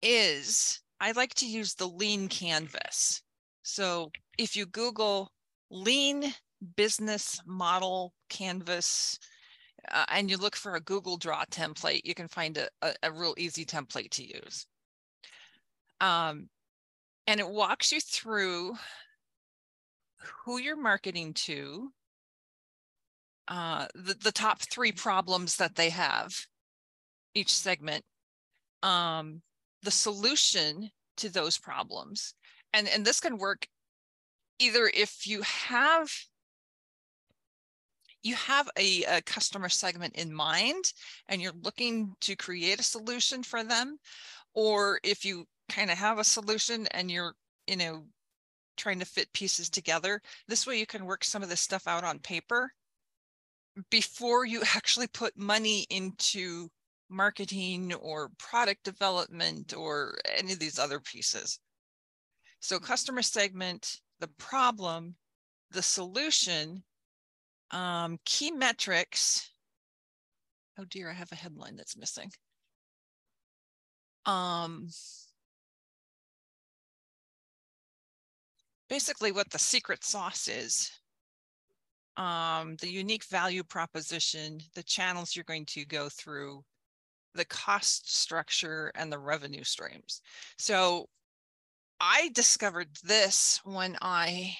is 0.01 0.81
I 0.99 1.11
like 1.11 1.33
to 1.35 1.45
use 1.47 1.73
the 1.73 1.87
lean 1.87 2.29
canvas. 2.29 3.21
So 3.63 4.11
if 4.37 4.55
you 4.55 4.65
Google 4.65 5.31
lean 5.69 6.33
business 6.75 7.39
model 7.45 8.13
canvas 8.29 9.19
uh, 9.91 10.05
and 10.09 10.29
you 10.29 10.37
look 10.37 10.55
for 10.55 10.75
a 10.75 10.81
Google 10.81 11.17
Draw 11.17 11.45
template, 11.45 12.01
you 12.05 12.13
can 12.13 12.27
find 12.27 12.57
a, 12.57 12.67
a, 12.81 12.93
a 13.03 13.11
real 13.11 13.35
easy 13.37 13.65
template 13.65 14.11
to 14.11 14.23
use. 14.23 14.65
Um, 16.01 16.49
and 17.25 17.39
it 17.39 17.49
walks 17.49 17.91
you 17.91 17.99
through 17.99 18.75
who 20.45 20.57
you're 20.57 20.77
marketing 20.77 21.33
to, 21.33 21.91
uh, 23.47 23.87
the, 23.95 24.13
the 24.13 24.31
top 24.31 24.61
three 24.61 24.91
problems 24.91 25.55
that 25.57 25.75
they 25.75 25.89
have 25.89 26.35
each 27.33 27.53
segment 27.53 28.03
um, 28.83 29.41
the 29.83 29.91
solution 29.91 30.89
to 31.17 31.29
those 31.29 31.57
problems 31.57 32.33
and 32.73 32.87
and 32.89 33.05
this 33.05 33.19
can 33.19 33.37
work 33.37 33.67
either 34.59 34.89
if 34.93 35.25
you 35.25 35.41
have 35.43 36.11
you 38.23 38.35
have 38.35 38.69
a, 38.77 39.03
a 39.03 39.21
customer 39.21 39.69
segment 39.69 40.15
in 40.15 40.33
mind 40.33 40.93
and 41.29 41.41
you're 41.41 41.53
looking 41.63 42.13
to 42.21 42.35
create 42.35 42.79
a 42.79 42.83
solution 42.83 43.43
for 43.43 43.63
them 43.63 43.97
or 44.53 44.99
if 45.03 45.23
you 45.23 45.45
kind 45.69 45.91
of 45.91 45.97
have 45.97 46.19
a 46.19 46.23
solution 46.23 46.87
and 46.91 47.11
you're 47.11 47.33
you 47.67 47.75
know 47.75 48.05
trying 48.75 48.99
to 48.99 49.05
fit 49.05 49.31
pieces 49.33 49.69
together 49.69 50.21
this 50.47 50.67
way 50.67 50.77
you 50.77 50.85
can 50.85 51.05
work 51.05 51.23
some 51.23 51.43
of 51.43 51.49
this 51.49 51.61
stuff 51.61 51.87
out 51.87 52.03
on 52.03 52.19
paper 52.19 52.71
before 53.89 54.45
you 54.45 54.61
actually 54.75 55.07
put 55.07 55.37
money 55.37 55.85
into 55.89 56.69
marketing 57.09 57.93
or 57.95 58.31
product 58.37 58.83
development 58.83 59.73
or 59.75 60.17
any 60.37 60.53
of 60.53 60.59
these 60.59 60.79
other 60.79 60.99
pieces. 60.99 61.59
So 62.59 62.79
customer 62.79 63.21
segment, 63.21 63.99
the 64.19 64.27
problem, 64.39 65.15
the 65.71 65.81
solution, 65.81 66.83
um, 67.71 68.17
key 68.25 68.51
metrics. 68.51 69.49
Oh 70.79 70.85
dear, 70.85 71.09
I 71.09 71.13
have 71.13 71.31
a 71.31 71.35
headline 71.35 71.75
that's 71.75 71.97
missing. 71.97 72.31
Um, 74.25 74.89
basically 78.89 79.31
what 79.31 79.49
the 79.49 79.59
secret 79.59 80.03
sauce 80.03 80.47
is 80.47 80.91
um, 82.17 82.75
the 82.81 82.89
unique 82.89 83.23
value 83.25 83.63
proposition, 83.63 84.59
the 84.73 84.83
channels 84.83 85.35
you're 85.35 85.45
going 85.45 85.65
to 85.67 85.85
go 85.85 86.09
through, 86.09 86.63
the 87.35 87.45
cost 87.45 88.13
structure, 88.13 88.91
and 88.95 89.11
the 89.11 89.19
revenue 89.19 89.63
streams. 89.63 90.21
So 90.57 91.07
I 91.99 92.31
discovered 92.33 92.89
this 93.03 93.61
when 93.63 93.97
I 94.01 94.55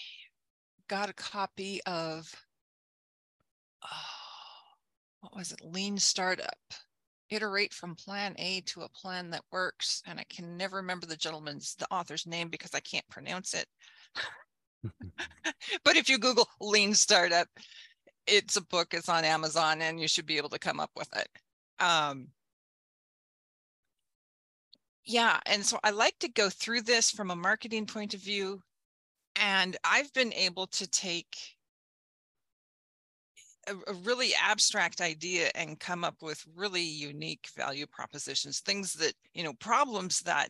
got 0.87 1.09
a 1.09 1.13
copy 1.13 1.81
of, 1.85 2.31
what 5.21 5.35
was 5.35 5.51
it, 5.51 5.61
Lean 5.63 5.97
Startup. 5.97 6.57
Iterate 7.29 7.73
from 7.73 7.95
plan 7.95 8.35
A 8.37 8.61
to 8.61 8.81
a 8.81 8.89
plan 8.89 9.29
that 9.31 9.43
works. 9.51 10.01
And 10.05 10.19
I 10.19 10.23
can 10.29 10.55
never 10.55 10.77
remember 10.77 11.05
the 11.05 11.17
gentleman's, 11.17 11.75
the 11.75 11.87
author's 11.91 12.25
name 12.25 12.49
because 12.49 12.73
I 12.73 12.79
can't 12.79 13.07
pronounce 13.09 13.53
it. 13.53 13.65
but 15.83 15.97
if 15.97 16.09
you 16.09 16.17
Google 16.17 16.47
lean 16.61 16.93
startup, 16.93 17.47
it's 18.25 18.57
a 18.57 18.61
book, 18.61 18.93
it's 18.93 19.09
on 19.09 19.25
Amazon, 19.25 19.81
and 19.81 19.99
you 19.99 20.07
should 20.07 20.25
be 20.25 20.37
able 20.37 20.49
to 20.49 20.59
come 20.59 20.79
up 20.79 20.91
with 20.95 21.09
it. 21.15 21.27
Um, 21.79 22.27
yeah, 25.05 25.39
and 25.45 25.65
so 25.65 25.79
I 25.83 25.91
like 25.91 26.19
to 26.19 26.27
go 26.27 26.49
through 26.49 26.81
this 26.81 27.09
from 27.09 27.31
a 27.31 27.35
marketing 27.35 27.85
point 27.85 28.13
of 28.13 28.21
view. 28.21 28.61
And 29.37 29.77
I've 29.83 30.11
been 30.13 30.33
able 30.33 30.67
to 30.67 30.87
take 30.87 31.56
a, 33.67 33.91
a 33.91 33.93
really 34.03 34.31
abstract 34.41 35.01
idea 35.01 35.49
and 35.55 35.79
come 35.79 36.03
up 36.03 36.15
with 36.21 36.43
really 36.55 36.81
unique 36.81 37.49
value 37.55 37.85
propositions, 37.87 38.59
things 38.59 38.93
that, 38.93 39.13
you 39.33 39.43
know, 39.43 39.53
problems 39.53 40.21
that 40.21 40.49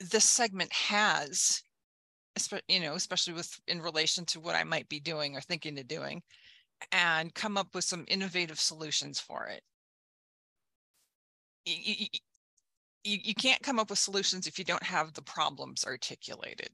this 0.00 0.24
segment 0.24 0.72
has 0.72 1.62
you 2.68 2.80
know, 2.80 2.94
especially 2.94 3.32
with 3.32 3.58
in 3.66 3.80
relation 3.80 4.24
to 4.26 4.40
what 4.40 4.54
I 4.54 4.64
might 4.64 4.88
be 4.88 5.00
doing 5.00 5.36
or 5.36 5.40
thinking 5.40 5.78
of 5.78 5.88
doing, 5.88 6.22
and 6.92 7.34
come 7.34 7.56
up 7.56 7.74
with 7.74 7.84
some 7.84 8.04
innovative 8.08 8.60
solutions 8.60 9.18
for 9.18 9.46
it. 9.46 9.62
You, 11.64 11.94
you, 11.98 12.06
you, 13.04 13.18
you 13.24 13.34
can't 13.34 13.62
come 13.62 13.78
up 13.78 13.90
with 13.90 13.98
solutions 13.98 14.46
if 14.46 14.58
you 14.58 14.64
don't 14.64 14.82
have 14.82 15.12
the 15.14 15.22
problems 15.22 15.84
articulated. 15.84 16.70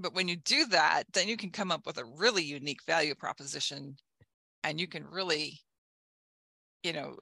But 0.00 0.14
when 0.14 0.28
you 0.28 0.36
do 0.36 0.66
that, 0.66 1.04
then 1.12 1.28
you 1.28 1.36
can 1.36 1.50
come 1.50 1.70
up 1.70 1.86
with 1.86 1.98
a 1.98 2.04
really 2.04 2.42
unique 2.42 2.82
value 2.86 3.14
proposition 3.14 3.96
and 4.64 4.80
you 4.80 4.86
can 4.86 5.06
really, 5.06 5.60
you 6.82 6.92
know, 6.92 7.16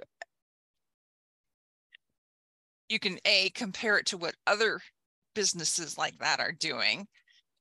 you 2.88 2.98
can 2.98 3.18
A, 3.24 3.50
compare 3.50 3.98
it 3.98 4.06
to 4.06 4.18
what 4.18 4.34
other 4.46 4.80
businesses 5.34 5.98
like 5.98 6.18
that 6.18 6.40
are 6.40 6.52
doing 6.52 7.06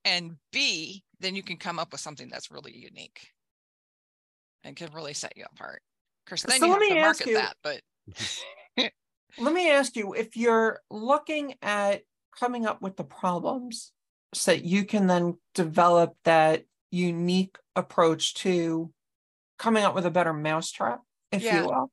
and 0.06 0.38
b 0.52 1.04
then 1.20 1.36
you 1.36 1.44
can 1.44 1.58
come 1.58 1.78
up 1.80 1.92
with 1.92 2.02
something 2.02 2.30
that's 2.30 2.50
really 2.50 2.76
unique 2.76 3.28
and 4.64 4.76
can 4.76 4.92
really 4.94 5.14
set 5.14 5.36
you 5.36 5.46
apart. 5.52 5.82
Of 6.26 6.30
course 6.30 6.44
then 6.44 6.60
So 6.60 6.66
you 6.66 6.72
let 6.72 6.82
have 6.82 6.90
to 6.90 7.02
market 7.02 7.28
you- 7.28 7.34
that 7.36 7.56
but 7.62 7.82
Let 9.40 9.54
me 9.54 9.70
ask 9.70 9.96
you 9.96 10.14
if 10.16 10.36
you're 10.36 10.82
looking 10.90 11.54
at 11.62 12.04
coming 12.36 12.66
up 12.66 12.82
with 12.82 12.98
the 12.98 13.04
problems 13.04 13.92
so 14.34 14.52
that 14.52 14.64
you 14.64 14.86
can 14.86 15.08
then 15.08 15.38
develop 15.54 16.16
that 16.24 16.64
unique 16.92 17.58
approach 17.76 18.34
to 18.36 18.92
coming 19.58 19.84
up 19.84 19.96
with 19.96 20.06
a 20.06 20.12
better 20.12 20.34
mousetrap, 20.34 21.02
if 21.32 21.44
Yeah. 21.44 21.62
you 21.62 21.68
will. 21.68 21.92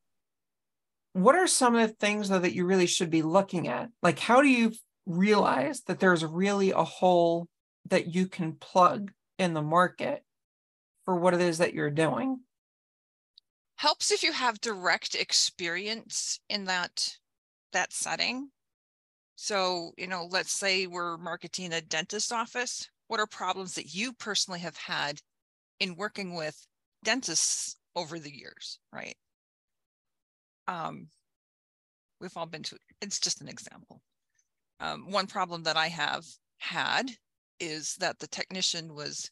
What 1.12 1.36
are 1.36 1.46
some 1.46 1.76
of 1.76 1.88
the 1.88 1.94
things 1.94 2.28
though 2.28 2.38
that 2.40 2.54
you 2.54 2.66
really 2.66 2.86
should 2.86 3.10
be 3.10 3.22
looking 3.22 3.68
at? 3.68 3.90
Like, 4.02 4.18
how 4.18 4.42
do 4.42 4.48
you 4.48 4.72
realize 5.06 5.82
that 5.82 6.00
there's 6.00 6.24
really 6.24 6.72
a 6.72 6.84
hole 6.84 7.48
that 7.86 8.14
you 8.14 8.26
can 8.26 8.54
plug 8.54 9.12
in 9.38 9.54
the 9.54 9.62
market 9.62 10.24
for 11.04 11.16
what 11.16 11.34
it 11.34 11.40
is 11.40 11.58
that 11.58 11.74
you're 11.74 11.90
doing? 11.90 12.40
helps 13.76 14.12
if 14.12 14.22
you 14.22 14.32
have 14.32 14.60
direct 14.60 15.14
experience 15.14 16.38
in 16.48 16.64
that 16.64 17.18
that 17.72 17.92
setting 17.92 18.48
so 19.44 19.92
you 19.98 20.06
know 20.06 20.26
let's 20.30 20.52
say 20.52 20.86
we're 20.86 21.18
marketing 21.18 21.74
a 21.74 21.80
dentist 21.82 22.32
office 22.32 22.88
what 23.08 23.20
are 23.20 23.26
problems 23.26 23.74
that 23.74 23.94
you 23.94 24.10
personally 24.14 24.60
have 24.60 24.76
had 24.78 25.20
in 25.80 25.96
working 25.96 26.34
with 26.34 26.66
dentists 27.04 27.76
over 27.94 28.18
the 28.18 28.34
years 28.34 28.78
right? 28.90 29.16
Um 30.66 31.08
we've 32.22 32.34
all 32.38 32.46
been 32.46 32.62
to 32.62 32.78
it's 33.02 33.20
just 33.20 33.42
an 33.42 33.48
example. 33.48 34.00
Um, 34.80 35.10
one 35.10 35.26
problem 35.26 35.62
that 35.64 35.76
i 35.76 35.88
have 35.88 36.24
had 36.56 37.10
is 37.60 37.96
that 37.96 38.18
the 38.18 38.26
technician 38.28 38.94
was 38.94 39.30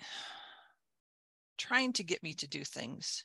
trying 1.58 1.92
to 1.92 2.02
get 2.02 2.24
me 2.24 2.34
to 2.34 2.48
do 2.48 2.64
things 2.64 3.24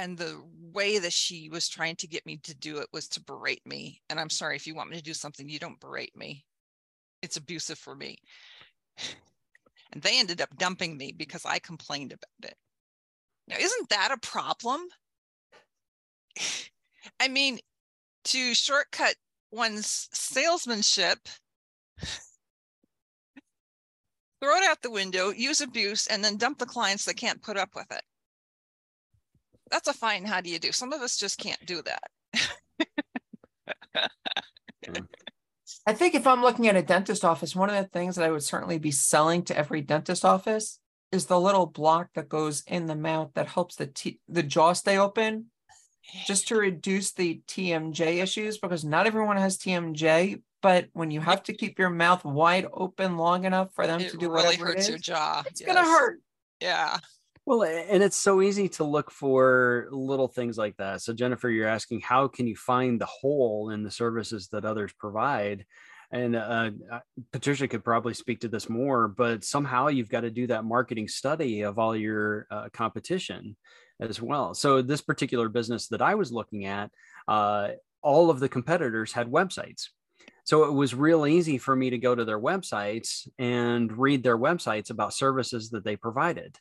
and 0.00 0.16
the 0.16 0.42
way 0.72 0.98
that 0.98 1.12
she 1.12 1.50
was 1.50 1.68
trying 1.68 1.94
to 1.94 2.08
get 2.08 2.24
me 2.24 2.38
to 2.38 2.54
do 2.54 2.78
it 2.78 2.88
was 2.90 3.06
to 3.06 3.22
berate 3.22 3.60
me. 3.66 4.00
And 4.08 4.18
I'm 4.18 4.30
sorry 4.30 4.56
if 4.56 4.66
you 4.66 4.74
want 4.74 4.88
me 4.88 4.96
to 4.96 5.02
do 5.02 5.12
something, 5.12 5.46
you 5.46 5.58
don't 5.58 5.78
berate 5.78 6.16
me. 6.16 6.46
It's 7.20 7.36
abusive 7.36 7.78
for 7.78 7.94
me. 7.94 8.16
And 9.92 10.00
they 10.02 10.20
ended 10.20 10.40
up 10.40 10.56
dumping 10.56 10.96
me 10.96 11.10
because 11.10 11.44
I 11.44 11.58
complained 11.58 12.12
about 12.12 12.48
it. 12.48 12.54
Now, 13.48 13.56
isn't 13.58 13.88
that 13.88 14.12
a 14.12 14.18
problem? 14.24 14.82
I 17.20 17.26
mean, 17.26 17.58
to 18.26 18.54
shortcut 18.54 19.16
one's 19.50 20.08
salesmanship, 20.12 21.18
throw 24.40 24.56
it 24.58 24.62
out 24.62 24.80
the 24.80 24.92
window, 24.92 25.30
use 25.30 25.60
abuse, 25.60 26.06
and 26.06 26.22
then 26.22 26.36
dump 26.36 26.58
the 26.58 26.66
clients 26.66 27.04
that 27.06 27.16
can't 27.16 27.42
put 27.42 27.56
up 27.56 27.70
with 27.74 27.90
it. 27.90 28.02
That's 29.70 29.88
a 29.88 29.92
fine 29.92 30.24
how 30.24 30.40
do 30.40 30.50
you 30.50 30.58
do? 30.58 30.72
Some 30.72 30.92
of 30.92 31.00
us 31.00 31.16
just 31.16 31.38
can't 31.38 31.64
do 31.64 31.82
that. 31.82 32.02
I 35.86 35.92
think 35.92 36.14
if 36.14 36.26
I'm 36.26 36.42
looking 36.42 36.68
at 36.68 36.76
a 36.76 36.82
dentist 36.82 37.24
office, 37.24 37.56
one 37.56 37.70
of 37.70 37.76
the 37.76 37.88
things 37.88 38.16
that 38.16 38.24
I 38.24 38.30
would 38.30 38.42
certainly 38.42 38.78
be 38.78 38.90
selling 38.90 39.42
to 39.44 39.56
every 39.56 39.80
dentist 39.80 40.24
office 40.24 40.78
is 41.12 41.26
the 41.26 41.40
little 41.40 41.66
block 41.66 42.08
that 42.14 42.28
goes 42.28 42.62
in 42.66 42.86
the 42.86 42.94
mouth 42.94 43.30
that 43.34 43.48
helps 43.48 43.76
the 43.76 43.86
t- 43.86 44.20
the 44.28 44.42
jaw 44.42 44.72
stay 44.72 44.98
open, 44.98 45.46
just 46.26 46.48
to 46.48 46.56
reduce 46.56 47.12
the 47.12 47.40
TMJ 47.48 48.22
issues 48.22 48.58
because 48.58 48.84
not 48.84 49.06
everyone 49.06 49.36
has 49.36 49.58
TMJ. 49.58 50.42
But 50.62 50.88
when 50.92 51.10
you 51.10 51.20
have 51.20 51.42
to 51.44 51.54
keep 51.54 51.78
your 51.78 51.90
mouth 51.90 52.24
wide 52.24 52.66
open 52.72 53.16
long 53.16 53.44
enough 53.44 53.72
for 53.74 53.86
them 53.86 54.00
it 54.00 54.10
to 54.10 54.18
do 54.18 54.30
really 54.30 54.44
whatever 54.44 54.66
hurts 54.66 54.82
is, 54.82 54.88
your 54.90 54.98
jaw. 54.98 55.42
it's 55.46 55.62
gonna 55.62 55.82
hurt. 55.82 56.20
Yeah. 56.60 56.98
Well, 57.46 57.64
and 57.64 58.02
it's 58.02 58.16
so 58.16 58.42
easy 58.42 58.68
to 58.70 58.84
look 58.84 59.10
for 59.10 59.88
little 59.90 60.28
things 60.28 60.58
like 60.58 60.76
that. 60.76 61.00
So, 61.00 61.12
Jennifer, 61.12 61.48
you're 61.48 61.66
asking 61.66 62.00
how 62.00 62.28
can 62.28 62.46
you 62.46 62.54
find 62.54 63.00
the 63.00 63.06
hole 63.06 63.70
in 63.70 63.82
the 63.82 63.90
services 63.90 64.48
that 64.48 64.64
others 64.64 64.92
provide? 64.92 65.64
And 66.12 66.36
uh, 66.36 66.70
uh, 66.92 67.00
Patricia 67.32 67.68
could 67.68 67.84
probably 67.84 68.14
speak 68.14 68.40
to 68.40 68.48
this 68.48 68.68
more, 68.68 69.08
but 69.08 69.44
somehow 69.44 69.88
you've 69.88 70.08
got 70.08 70.22
to 70.22 70.30
do 70.30 70.46
that 70.48 70.64
marketing 70.64 71.08
study 71.08 71.62
of 71.62 71.78
all 71.78 71.96
your 71.96 72.46
uh, 72.50 72.68
competition 72.72 73.56
as 74.00 74.20
well. 74.20 74.54
So, 74.54 74.82
this 74.82 75.00
particular 75.00 75.48
business 75.48 75.88
that 75.88 76.02
I 76.02 76.16
was 76.16 76.32
looking 76.32 76.66
at, 76.66 76.90
uh, 77.26 77.70
all 78.02 78.30
of 78.30 78.40
the 78.40 78.48
competitors 78.48 79.12
had 79.12 79.30
websites. 79.30 79.88
So 80.44 80.64
it 80.64 80.72
was 80.72 80.94
real 80.94 81.26
easy 81.26 81.58
for 81.58 81.76
me 81.76 81.90
to 81.90 81.98
go 81.98 82.14
to 82.14 82.24
their 82.24 82.40
websites 82.40 83.28
and 83.38 83.96
read 83.96 84.22
their 84.22 84.38
websites 84.38 84.90
about 84.90 85.14
services 85.14 85.70
that 85.70 85.84
they 85.84 85.96
provided 85.96 86.58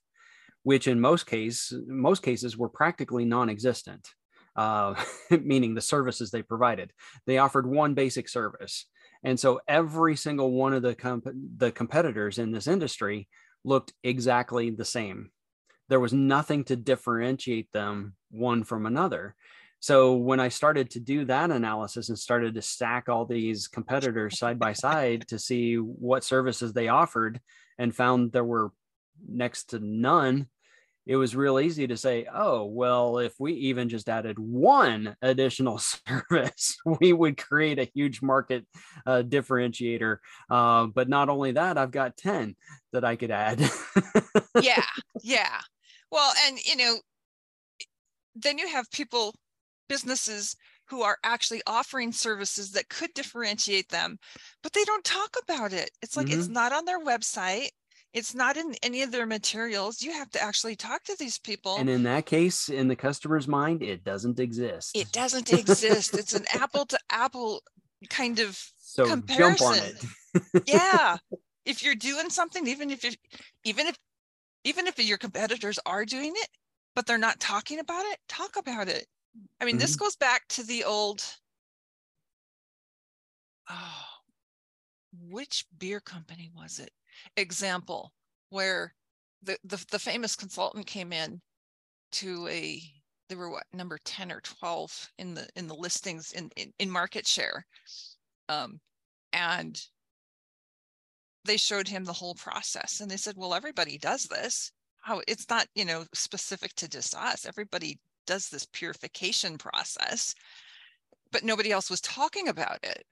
which 0.64 0.88
in 0.88 1.00
most 1.00 1.26
case 1.26 1.74
most 1.88 2.22
cases 2.24 2.58
were 2.58 2.70
practically 2.70 3.26
non-existent 3.26 4.08
uh, 4.60 4.94
meaning 5.42 5.74
the 5.74 5.82
services 5.82 6.32
they 6.32 6.42
provided. 6.42 6.92
They 7.26 7.38
offered 7.38 7.66
one 7.66 7.94
basic 7.94 8.28
service. 8.28 8.86
And 9.24 9.40
so 9.40 9.62
every 9.68 10.16
single 10.16 10.52
one 10.52 10.74
of 10.74 10.82
the 10.82 10.96
comp- 10.96 11.28
the 11.58 11.72
competitors 11.72 12.38
in 12.38 12.52
this 12.52 12.68
industry 12.68 13.28
looked 13.64 13.94
exactly 14.04 14.70
the 14.70 14.86
same. 14.86 15.32
There 15.88 16.00
was 16.00 16.14
nothing 16.14 16.66
to 16.66 16.76
differentiate 16.76 17.72
them 17.72 18.16
one 18.32 18.64
from 18.64 18.86
another. 18.86 19.36
So 19.82 20.16
when 20.16 20.42
i 20.42 20.50
started 20.50 20.90
to 20.92 21.00
do 21.00 21.24
that 21.26 21.52
analysis 21.52 22.10
and 22.10 22.20
started 22.20 22.54
to 22.56 22.62
stack 22.62 23.08
all 23.08 23.26
these 23.26 23.70
competitors 23.70 24.38
side 24.38 24.60
by 24.60 24.74
side 24.74 25.26
to 25.30 25.40
see 25.40 25.76
what 25.76 26.26
services 26.26 26.74
they 26.74 26.90
offered 26.90 27.40
and 27.78 27.96
found 27.96 28.34
there 28.34 28.44
were 28.44 28.72
next 29.28 29.72
to 29.72 29.80
none, 29.80 30.48
it 31.06 31.16
was 31.16 31.36
real 31.36 31.60
easy 31.60 31.88
to 31.88 31.98
say, 31.98 32.28
oh, 32.32 32.66
well, 32.66 33.18
if 33.18 33.34
we 33.40 33.54
even 33.54 33.90
just 33.90 34.10
added 34.10 34.38
one 34.38 35.16
additional 35.22 35.80
service, 36.08 36.78
we 36.86 37.14
would 37.14 37.38
create 37.38 37.80
a 37.80 37.90
huge 37.96 38.22
market 38.22 38.66
uh, 39.08 39.24
differentiator. 39.26 40.18
Uh, 40.50 40.86
but 40.86 41.10
not 41.10 41.30
only 41.30 41.54
that, 41.54 41.78
I've 41.78 41.92
got 41.92 42.18
10 42.18 42.56
that 42.94 43.04
I 43.04 43.16
could 43.16 43.32
add. 43.32 43.60
yeah 44.62 44.84
yeah 45.24 45.60
well 46.12 46.34
and 46.46 46.60
you 46.60 46.76
know 46.76 46.98
then 48.36 48.58
you 48.58 48.68
have 48.68 48.90
people 48.92 49.34
businesses 49.88 50.56
who 50.88 51.02
are 51.02 51.18
actually 51.24 51.62
offering 51.68 52.12
services 52.12 52.72
that 52.72 52.90
could 52.90 53.14
differentiate 53.14 53.90
them 53.90 54.18
but 54.64 54.74
they 54.74 54.84
don't 54.86 55.04
talk 55.04 55.36
about 55.44 55.74
it 55.74 55.90
it's 56.02 56.18
like 56.18 56.32
it's 56.32 56.48
not 56.48 56.72
on 56.72 56.86
their 56.86 57.04
website 57.04 57.70
it's 58.14 58.34
not 58.34 58.58
in 58.58 58.74
any 58.82 59.04
of 59.04 59.12
their 59.12 59.26
materials 59.26 60.02
you 60.02 60.12
have 60.12 60.30
to 60.32 60.42
actually 60.42 60.76
talk 60.76 61.04
to 61.04 61.16
these 61.20 61.38
people 61.40 61.78
and 61.78 61.90
in 61.90 62.04
that 62.04 62.26
case, 62.26 62.70
in 62.70 62.88
the 62.88 62.96
customer's 62.96 63.48
mind, 63.48 63.84
it 63.84 64.04
doesn't 64.04 64.40
exist. 64.40 64.96
it 64.96 65.12
doesn't 65.12 65.52
exist 65.54 66.18
it's 66.18 66.34
an 66.34 66.46
apple 66.54 66.86
to 66.86 66.98
apple 67.12 67.62
kind 68.10 68.40
of 68.40 68.60
so 68.78 69.06
jump 69.06 69.30
on 69.62 69.78
it. 69.78 70.00
comparison. 70.00 70.64
yeah 70.66 71.18
if 71.66 71.84
you're 71.84 71.96
doing 71.96 72.30
something 72.30 72.68
even 72.68 72.90
if 72.90 73.04
you 73.04 73.12
even 73.64 73.88
if 73.88 73.98
even 74.64 74.88
if 74.88 74.98
your 75.00 75.18
competitors 75.18 75.80
are 75.86 76.06
doing 76.06 76.34
it 76.36 76.50
but 76.96 77.06
they're 77.06 77.18
not 77.18 77.40
talking 77.40 77.80
about 77.80 78.04
it 78.06 78.18
talk 78.28 78.56
about 78.58 78.88
it 78.88 79.06
i 79.62 79.66
mean 79.66 79.78
this 79.78 79.96
mm-hmm. 79.96 80.06
goes 80.06 80.16
back 80.16 80.48
to 80.48 80.64
the 80.64 80.84
old 80.84 81.22
oh 83.70 84.06
which 85.30 85.66
beer 85.78 86.00
company 86.00 86.50
was 86.56 86.80
it 86.80 86.92
example 87.38 88.14
where 88.50 88.94
the 89.44 89.58
the, 89.64 89.84
the 89.92 90.00
famous 90.00 90.36
consultant 90.36 90.86
came 90.86 91.14
in 91.14 91.42
to 92.12 92.48
a 92.48 92.82
they 93.30 93.36
were 93.36 93.50
what 93.52 93.66
number 93.74 94.00
10 94.06 94.32
or 94.32 94.42
12 94.42 95.12
in 95.20 95.36
the 95.36 95.48
in 95.56 95.68
the 95.68 95.76
listings 95.76 96.32
in 96.34 96.50
in, 96.56 96.74
in 96.80 96.90
market 96.90 97.28
share. 97.28 97.66
Um 98.50 98.80
and 99.34 99.80
they 101.46 101.58
showed 101.58 101.88
him 101.88 102.04
the 102.04 102.14
whole 102.14 102.36
process 102.36 103.00
and 103.02 103.10
they 103.10 103.18
said 103.18 103.36
well 103.38 103.54
everybody 103.54 103.98
does 103.98 104.26
this. 104.26 104.72
How 105.02 105.22
it's 105.28 105.50
not 105.50 105.68
you 105.76 105.86
know 105.86 106.06
specific 106.14 106.74
to 106.76 106.90
just 106.90 107.16
us. 107.16 107.46
Everybody 107.46 108.00
does 108.26 108.50
this 108.50 108.68
purification 108.74 109.58
process 109.58 110.36
but 111.32 111.44
nobody 111.44 111.72
else 111.72 111.90
was 111.90 112.02
talking 112.02 112.48
about 112.48 112.80
it. 112.84 113.06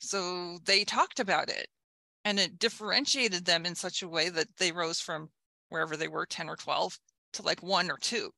So 0.00 0.58
they 0.64 0.84
talked 0.84 1.18
about 1.18 1.48
it 1.48 1.68
and 2.28 2.38
it 2.38 2.58
differentiated 2.58 3.46
them 3.46 3.64
in 3.64 3.74
such 3.74 4.02
a 4.02 4.08
way 4.08 4.28
that 4.28 4.54
they 4.58 4.70
rose 4.70 5.00
from 5.00 5.30
wherever 5.70 5.96
they 5.96 6.08
were 6.08 6.26
10 6.26 6.50
or 6.50 6.56
12 6.56 6.98
to 7.32 7.42
like 7.42 7.62
one 7.62 7.90
or 7.90 7.96
two 7.96 8.30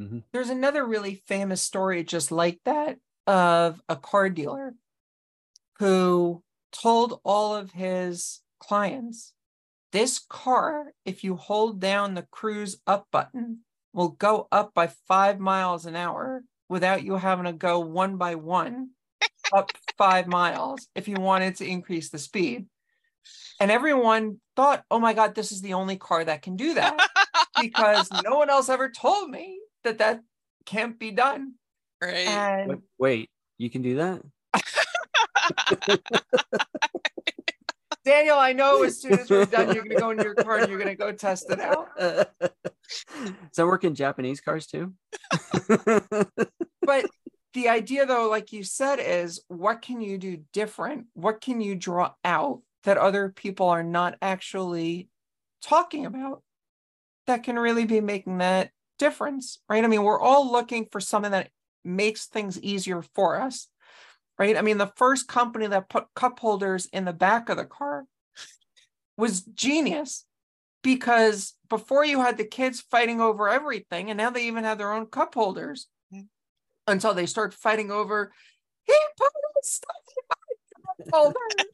Mhm. 0.00 0.24
There's 0.32 0.48
another 0.48 0.86
really 0.86 1.22
famous 1.26 1.60
story 1.60 2.02
just 2.02 2.32
like 2.32 2.60
that 2.64 2.98
of 3.26 3.80
a 3.88 3.96
car 3.96 4.30
dealer 4.30 4.74
who 5.78 6.42
told 6.72 7.20
all 7.24 7.54
of 7.54 7.72
his 7.72 8.40
clients 8.58 9.34
this 9.92 10.18
car, 10.18 10.94
if 11.04 11.22
you 11.22 11.36
hold 11.36 11.78
down 11.78 12.14
the 12.14 12.26
cruise 12.30 12.80
up 12.86 13.06
button, 13.12 13.60
will 13.92 14.08
go 14.08 14.48
up 14.50 14.72
by 14.72 14.86
five 14.86 15.38
miles 15.38 15.84
an 15.84 15.94
hour 15.94 16.42
without 16.70 17.04
you 17.04 17.16
having 17.16 17.44
to 17.44 17.52
go 17.52 17.80
one 17.80 18.16
by 18.16 18.34
one 18.34 18.92
up 19.52 19.70
five 19.98 20.26
miles 20.26 20.88
if 20.94 21.08
you 21.08 21.16
wanted 21.16 21.56
to 21.56 21.66
increase 21.66 22.10
the 22.10 22.18
speed. 22.18 22.66
And 23.60 23.70
everyone 23.70 24.40
thought, 24.56 24.84
oh 24.90 24.98
my 24.98 25.14
God, 25.14 25.34
this 25.34 25.52
is 25.52 25.60
the 25.60 25.74
only 25.74 25.96
car 25.96 26.24
that 26.24 26.42
can 26.42 26.56
do 26.56 26.74
that 26.74 26.98
because 27.60 28.08
no 28.24 28.36
one 28.36 28.50
else 28.50 28.68
ever 28.68 28.90
told 28.90 29.30
me 29.30 29.60
that 29.84 29.98
that 29.98 30.20
can't 30.66 30.98
be 30.98 31.10
done. 31.10 31.54
right 32.00 32.26
And 32.26 32.68
Wait, 32.68 32.80
wait, 32.98 33.30
you 33.58 33.70
can 33.70 33.82
do 33.82 33.96
that? 33.96 34.22
Daniel, 38.04 38.36
I 38.36 38.52
know 38.52 38.82
as 38.82 39.00
soon 39.00 39.12
as 39.12 39.30
we're 39.30 39.44
done, 39.44 39.72
you're 39.74 39.84
going 39.84 39.90
to 39.90 40.00
go 40.00 40.10
in 40.10 40.18
your 40.18 40.34
car 40.34 40.58
and 40.58 40.68
you're 40.68 40.78
going 40.78 40.90
to 40.90 40.96
go 40.96 41.12
test 41.12 41.48
it 41.50 41.60
out. 41.60 41.88
Does 41.98 42.26
that 43.56 43.66
work 43.66 43.84
in 43.84 43.94
Japanese 43.94 44.40
cars 44.40 44.66
too? 44.66 44.92
But 46.84 47.06
the 47.54 47.68
idea, 47.68 48.06
though, 48.06 48.28
like 48.28 48.52
you 48.52 48.64
said, 48.64 48.98
is 48.98 49.42
what 49.48 49.82
can 49.82 50.00
you 50.00 50.18
do 50.18 50.44
different? 50.52 51.06
What 51.14 51.40
can 51.40 51.60
you 51.60 51.74
draw 51.74 52.14
out 52.24 52.62
that 52.84 52.98
other 52.98 53.28
people 53.28 53.68
are 53.68 53.82
not 53.82 54.16
actually 54.22 55.08
talking 55.62 56.06
about 56.06 56.42
that 57.26 57.44
can 57.44 57.58
really 57.58 57.84
be 57.84 58.00
making 58.00 58.38
that 58.38 58.70
difference, 58.98 59.60
right? 59.68 59.84
I 59.84 59.88
mean, 59.88 60.02
we're 60.02 60.20
all 60.20 60.50
looking 60.50 60.86
for 60.90 61.00
something 61.00 61.32
that 61.32 61.50
makes 61.84 62.26
things 62.26 62.60
easier 62.60 63.02
for 63.02 63.40
us, 63.40 63.68
right? 64.38 64.56
I 64.56 64.62
mean, 64.62 64.78
the 64.78 64.92
first 64.96 65.28
company 65.28 65.66
that 65.66 65.88
put 65.88 66.06
cup 66.14 66.38
holders 66.40 66.86
in 66.86 67.04
the 67.04 67.12
back 67.12 67.48
of 67.48 67.56
the 67.56 67.64
car 67.64 68.06
was 69.16 69.42
genius 69.42 70.24
because 70.82 71.54
before 71.68 72.04
you 72.04 72.20
had 72.20 72.38
the 72.38 72.44
kids 72.44 72.80
fighting 72.80 73.20
over 73.20 73.48
everything, 73.48 74.10
and 74.10 74.16
now 74.16 74.30
they 74.30 74.46
even 74.46 74.64
have 74.64 74.78
their 74.78 74.92
own 74.92 75.06
cup 75.06 75.34
holders. 75.34 75.86
Until 76.86 77.14
they 77.14 77.26
start 77.26 77.54
fighting 77.54 77.90
over, 77.90 78.32
he 78.84 78.94
put 79.16 79.64
stuff 79.64 79.96
in 80.08 80.24
my 80.28 81.04
cup 81.04 81.14
holder. 81.14 81.70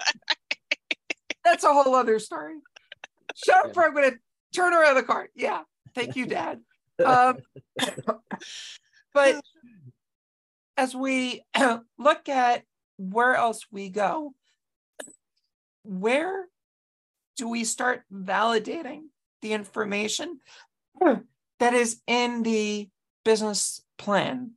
That's 1.45 1.65
a 1.65 1.73
whole 1.73 1.95
other 1.95 2.19
story. 2.19 2.57
Shut 3.35 3.67
up, 3.67 3.79
I'm 3.79 3.95
going 3.95 4.11
to 4.13 4.19
turn 4.53 4.75
around 4.75 4.97
the 4.97 5.03
car. 5.03 5.29
Yeah, 5.35 5.63
Thank 5.99 6.17
you, 6.17 6.27
Dad. 6.27 6.61
Um, 7.05 7.39
but 9.15 9.41
as 10.77 10.95
we 10.95 11.43
look 11.99 12.29
at 12.29 12.63
where 12.97 13.35
else 13.35 13.67
we 13.71 13.89
go, 13.89 14.33
where 15.83 16.47
do 17.37 17.49
we 17.49 17.65
start 17.65 18.03
validating 18.13 19.07
the 19.43 19.53
information 19.53 20.39
that 21.59 21.75
is 21.75 22.01
in 22.07 22.43
the 22.43 22.89
business 23.25 23.83
plan 23.97 24.53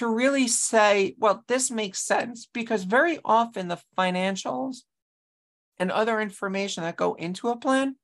to 0.00 0.08
really 0.08 0.48
say, 0.48 1.14
well, 1.18 1.44
this 1.46 1.70
makes 1.70 1.98
sense? 1.98 2.48
Because 2.54 2.84
very 2.84 3.18
often 3.22 3.68
the 3.68 3.78
financials 3.98 4.78
and 5.78 5.90
other 5.90 6.22
information 6.22 6.84
that 6.84 6.96
go 6.96 7.12
into 7.12 7.50
a 7.50 7.58
plan 7.58 7.96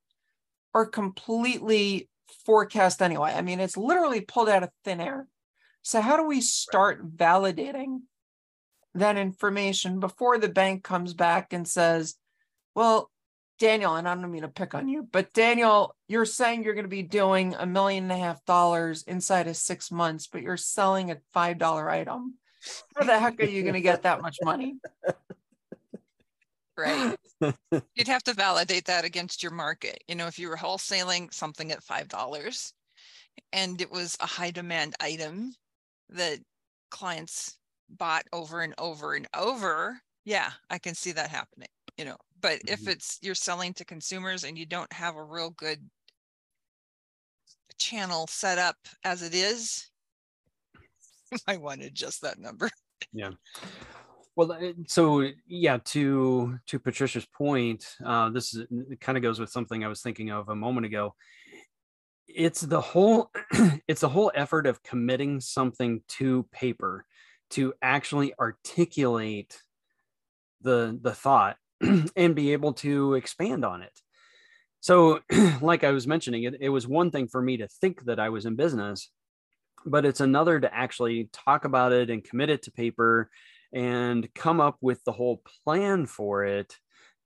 are 0.75 0.85
completely 0.85 2.11
forecast 2.45 3.01
anyway. 3.01 3.33
I 3.33 3.41
mean, 3.41 3.61
it's 3.61 3.79
literally 3.79 4.21
pulled 4.21 4.51
out 4.51 4.63
of 4.63 4.69
thin 4.85 5.01
air. 5.01 5.27
So, 5.81 6.03
how 6.03 6.19
do 6.19 6.27
we 6.27 6.43
start 6.43 7.17
validating 7.17 8.01
that 8.95 9.17
information 9.17 9.99
before 9.99 10.37
the 10.37 10.51
bank 10.51 10.85
comes 10.85 11.15
back 11.15 11.55
and 11.55 11.67
says, 11.67 12.17
well, 12.75 13.11
Daniel, 13.59 13.95
and 13.95 14.09
I 14.09 14.15
don't 14.15 14.31
mean 14.31 14.43
to 14.43 14.49
pick 14.49 14.75
on 14.75 14.89
you, 14.89 15.09
but 15.11 15.33
Daniel, 15.33 15.95
you're 16.09 16.27
saying 16.27 16.63
you're 16.63 16.75
going 16.75 16.85
to 16.85 16.89
be 16.89 17.03
doing 17.03 17.55
a 17.55 17.67
million 17.67 18.05
and 18.05 18.13
a 18.13 18.17
half 18.17 18.45
dollars 18.45 19.03
inside 19.05 19.49
of 19.49 19.57
six 19.57 19.91
months, 19.91 20.27
but 20.27 20.43
you're 20.43 20.57
selling 20.57 21.11
a 21.11 21.19
$5 21.35 21.91
item. 21.91 22.35
How 22.97 23.05
the 23.05 23.19
heck 23.19 23.41
are 23.41 23.47
you 23.47 23.63
going 23.63 23.75
to 23.75 23.81
get 23.81 24.03
that 24.03 24.21
much 24.23 24.39
money? 24.43 24.77
Right. 26.77 27.17
You'd 27.95 28.09
have 28.09 28.25
to 28.25 28.35
validate 28.35 28.85
that 28.87 29.05
against 29.05 29.43
your 29.43 29.53
market. 29.53 30.03
You 30.09 30.15
know, 30.15 30.27
if 30.27 30.39
you 30.39 30.49
were 30.49 30.57
wholesaling 30.57 31.33
something 31.33 31.73
at 31.73 31.83
$5 31.83 32.73
and 33.53 33.81
it 33.81 33.91
was 33.91 34.17
a 34.21 34.27
high 34.27 34.51
demand 34.51 34.95
item 35.01 35.55
that 36.11 36.39
clients 36.91 37.57
bought 37.89 38.25
over 38.33 38.61
and 38.61 38.75
over 38.79 39.15
and 39.15 39.27
over, 39.35 39.99
yeah, 40.25 40.51
I 40.69 40.79
can 40.79 40.95
see 40.95 41.13
that 41.13 41.31
happening, 41.31 41.69
you 41.97 42.05
know. 42.05 42.17
But 42.41 42.63
if 42.67 42.83
Mhm. 42.83 42.93
it's 42.93 43.19
you're 43.23 43.35
selling 43.35 43.75
to 43.75 43.85
consumers 43.85 44.45
and 44.45 44.59
you 44.59 44.67
don't 44.67 44.93
have 44.93 45.17
a 45.17 45.25
real 45.25 45.51
good 45.51 45.91
channel 47.79 48.27
set 48.27 48.59
up 48.59 48.77
as 49.05 49.23
it 49.23 49.35
is, 49.35 49.91
I 51.47 51.53
might 51.53 51.61
want 51.61 51.81
to 51.81 51.89
adjust 51.89 52.23
that 52.23 52.39
number. 52.39 52.71
Yeah. 53.13 53.31
Well, 54.35 54.53
uh, 54.53 54.73
so 54.87 55.27
yeah, 55.47 55.79
to 55.79 56.59
to 56.67 56.79
Patricia's 56.79 57.27
point, 57.27 57.97
uh, 58.05 58.31
this 58.31 58.55
is 58.55 58.67
it 58.91 59.01
kind 59.01 59.17
of 59.17 59.23
goes 59.23 59.41
with 59.41 59.51
something 59.51 59.83
I 59.83 59.89
was 59.89 60.03
thinking 60.03 60.31
of 60.31 60.49
a 60.49 60.55
moment 60.55 60.87
ago. 60.87 61.15
It's 62.29 62.61
the 62.61 62.81
whole 62.81 63.31
it's 63.89 64.03
the 64.03 64.09
whole 64.09 64.31
effort 64.35 64.67
of 64.67 64.83
committing 64.83 65.41
something 65.41 66.03
to 66.09 66.45
paper 66.53 67.07
to 67.51 67.73
actually 67.81 68.35
articulate 68.39 69.63
the 70.61 70.99
the 71.01 71.15
thought 71.15 71.57
and 72.17 72.35
be 72.35 72.53
able 72.53 72.73
to 72.75 73.15
expand 73.15 73.65
on 73.65 73.83
it. 73.83 73.93
So, 74.81 75.21
like 75.61 75.85
I 75.85 75.93
was 75.93 76.07
mentioning, 76.07 76.45
it, 76.45 76.57
it 76.61 76.69
was 76.69 76.87
one 76.87 77.11
thing 77.11 77.29
for 77.29 77.43
me 77.43 77.59
to 77.59 77.69
think 77.69 78.05
that 78.05 78.21
I 78.21 78.29
was 78.29 78.47
in 78.47 78.57
business, 78.57 79.11
but 79.85 80.05
it's 80.05 80.21
another 80.21 80.61
to 80.61 80.75
actually 80.75 81.29
talk 81.33 81.65
about 81.65 81.93
it 81.93 82.11
and 82.11 82.25
commit 82.25 82.51
it 82.51 82.63
to 82.63 82.73
paper 82.73 83.31
and 83.73 84.33
come 84.35 84.61
up 84.61 84.77
with 84.81 85.03
the 85.05 85.13
whole 85.13 85.43
plan 85.65 86.07
for 86.07 86.45
it 86.45 86.77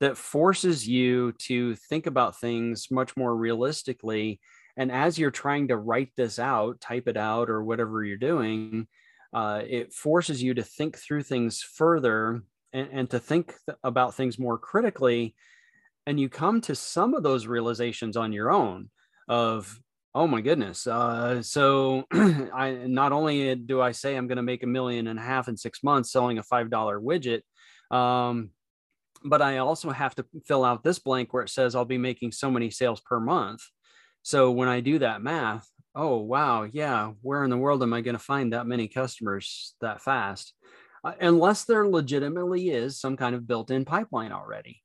that 0.00 0.16
forces 0.16 0.88
you 0.88 1.32
to 1.32 1.74
think 1.74 2.06
about 2.06 2.40
things 2.40 2.90
much 2.90 3.16
more 3.16 3.36
realistically. 3.36 4.40
And 4.76 4.90
as 4.90 5.18
you're 5.18 5.30
trying 5.30 5.68
to 5.68 5.76
write 5.76 6.10
this 6.16 6.38
out, 6.38 6.80
type 6.80 7.06
it 7.06 7.16
out, 7.16 7.50
or 7.50 7.62
whatever 7.62 8.02
you're 8.02 8.16
doing, 8.16 8.88
uh, 9.32 9.62
it 9.66 9.92
forces 9.92 10.42
you 10.42 10.54
to 10.54 10.62
think 10.62 10.96
through 10.96 11.22
things 11.22 11.62
further 11.62 12.42
and, 12.72 12.88
and 12.92 13.10
to 13.10 13.18
think 13.18 13.54
th- 13.66 13.78
about 13.82 14.14
things 14.14 14.38
more 14.38 14.58
critically. 14.58 15.34
And 16.06 16.18
you 16.18 16.28
come 16.28 16.60
to 16.62 16.74
some 16.74 17.14
of 17.14 17.22
those 17.22 17.46
realizations 17.46 18.16
on 18.16 18.32
your 18.32 18.50
own 18.50 18.90
of, 19.28 19.78
oh 20.14 20.26
my 20.26 20.40
goodness. 20.40 20.86
Uh, 20.86 21.42
so 21.42 22.04
I 22.12 22.84
not 22.86 23.12
only 23.12 23.54
do 23.54 23.80
I 23.80 23.92
say 23.92 24.16
I'm 24.16 24.26
going 24.26 24.36
to 24.36 24.42
make 24.42 24.62
a 24.62 24.66
million 24.66 25.06
and 25.06 25.18
a 25.18 25.22
half 25.22 25.48
in 25.48 25.56
six 25.56 25.82
months 25.82 26.12
selling 26.12 26.38
a 26.38 26.42
$5 26.42 26.70
widget, 26.70 27.42
um, 27.94 28.50
but 29.24 29.42
I 29.42 29.58
also 29.58 29.90
have 29.90 30.14
to 30.16 30.24
fill 30.46 30.64
out 30.64 30.82
this 30.82 30.98
blank 30.98 31.32
where 31.32 31.42
it 31.42 31.50
says 31.50 31.74
I'll 31.74 31.84
be 31.84 31.98
making 31.98 32.32
so 32.32 32.50
many 32.50 32.70
sales 32.70 33.00
per 33.00 33.20
month. 33.20 33.60
So 34.22 34.50
when 34.50 34.68
I 34.68 34.80
do 34.80 34.98
that 35.00 35.22
math, 35.22 35.68
oh 35.94 36.18
wow, 36.18 36.64
yeah, 36.64 37.12
where 37.22 37.44
in 37.44 37.50
the 37.50 37.56
world 37.56 37.82
am 37.82 37.92
I 37.92 38.00
going 38.00 38.16
to 38.16 38.22
find 38.22 38.52
that 38.52 38.66
many 38.66 38.88
customers 38.88 39.74
that 39.80 40.02
fast? 40.02 40.54
Uh, 41.02 41.12
unless 41.20 41.64
there 41.64 41.88
legitimately 41.88 42.70
is 42.70 43.00
some 43.00 43.16
kind 43.16 43.34
of 43.34 43.46
built-in 43.46 43.84
pipeline 43.84 44.32
already. 44.32 44.82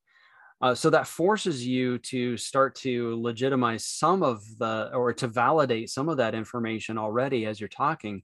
Uh, 0.61 0.73
so 0.73 0.89
that 0.89 1.07
forces 1.07 1.67
you 1.67 1.97
to 1.97 2.37
start 2.37 2.75
to 2.75 3.21
legitimize 3.21 3.85
some 3.85 4.23
of 4.23 4.41
the, 4.57 4.89
or 4.93 5.13
to 5.13 5.27
validate 5.27 5.89
some 5.89 6.07
of 6.07 6.17
that 6.17 6.33
information 6.33 6.97
already 6.97 7.45
as 7.45 7.59
you're 7.59 7.67
talking. 7.67 8.23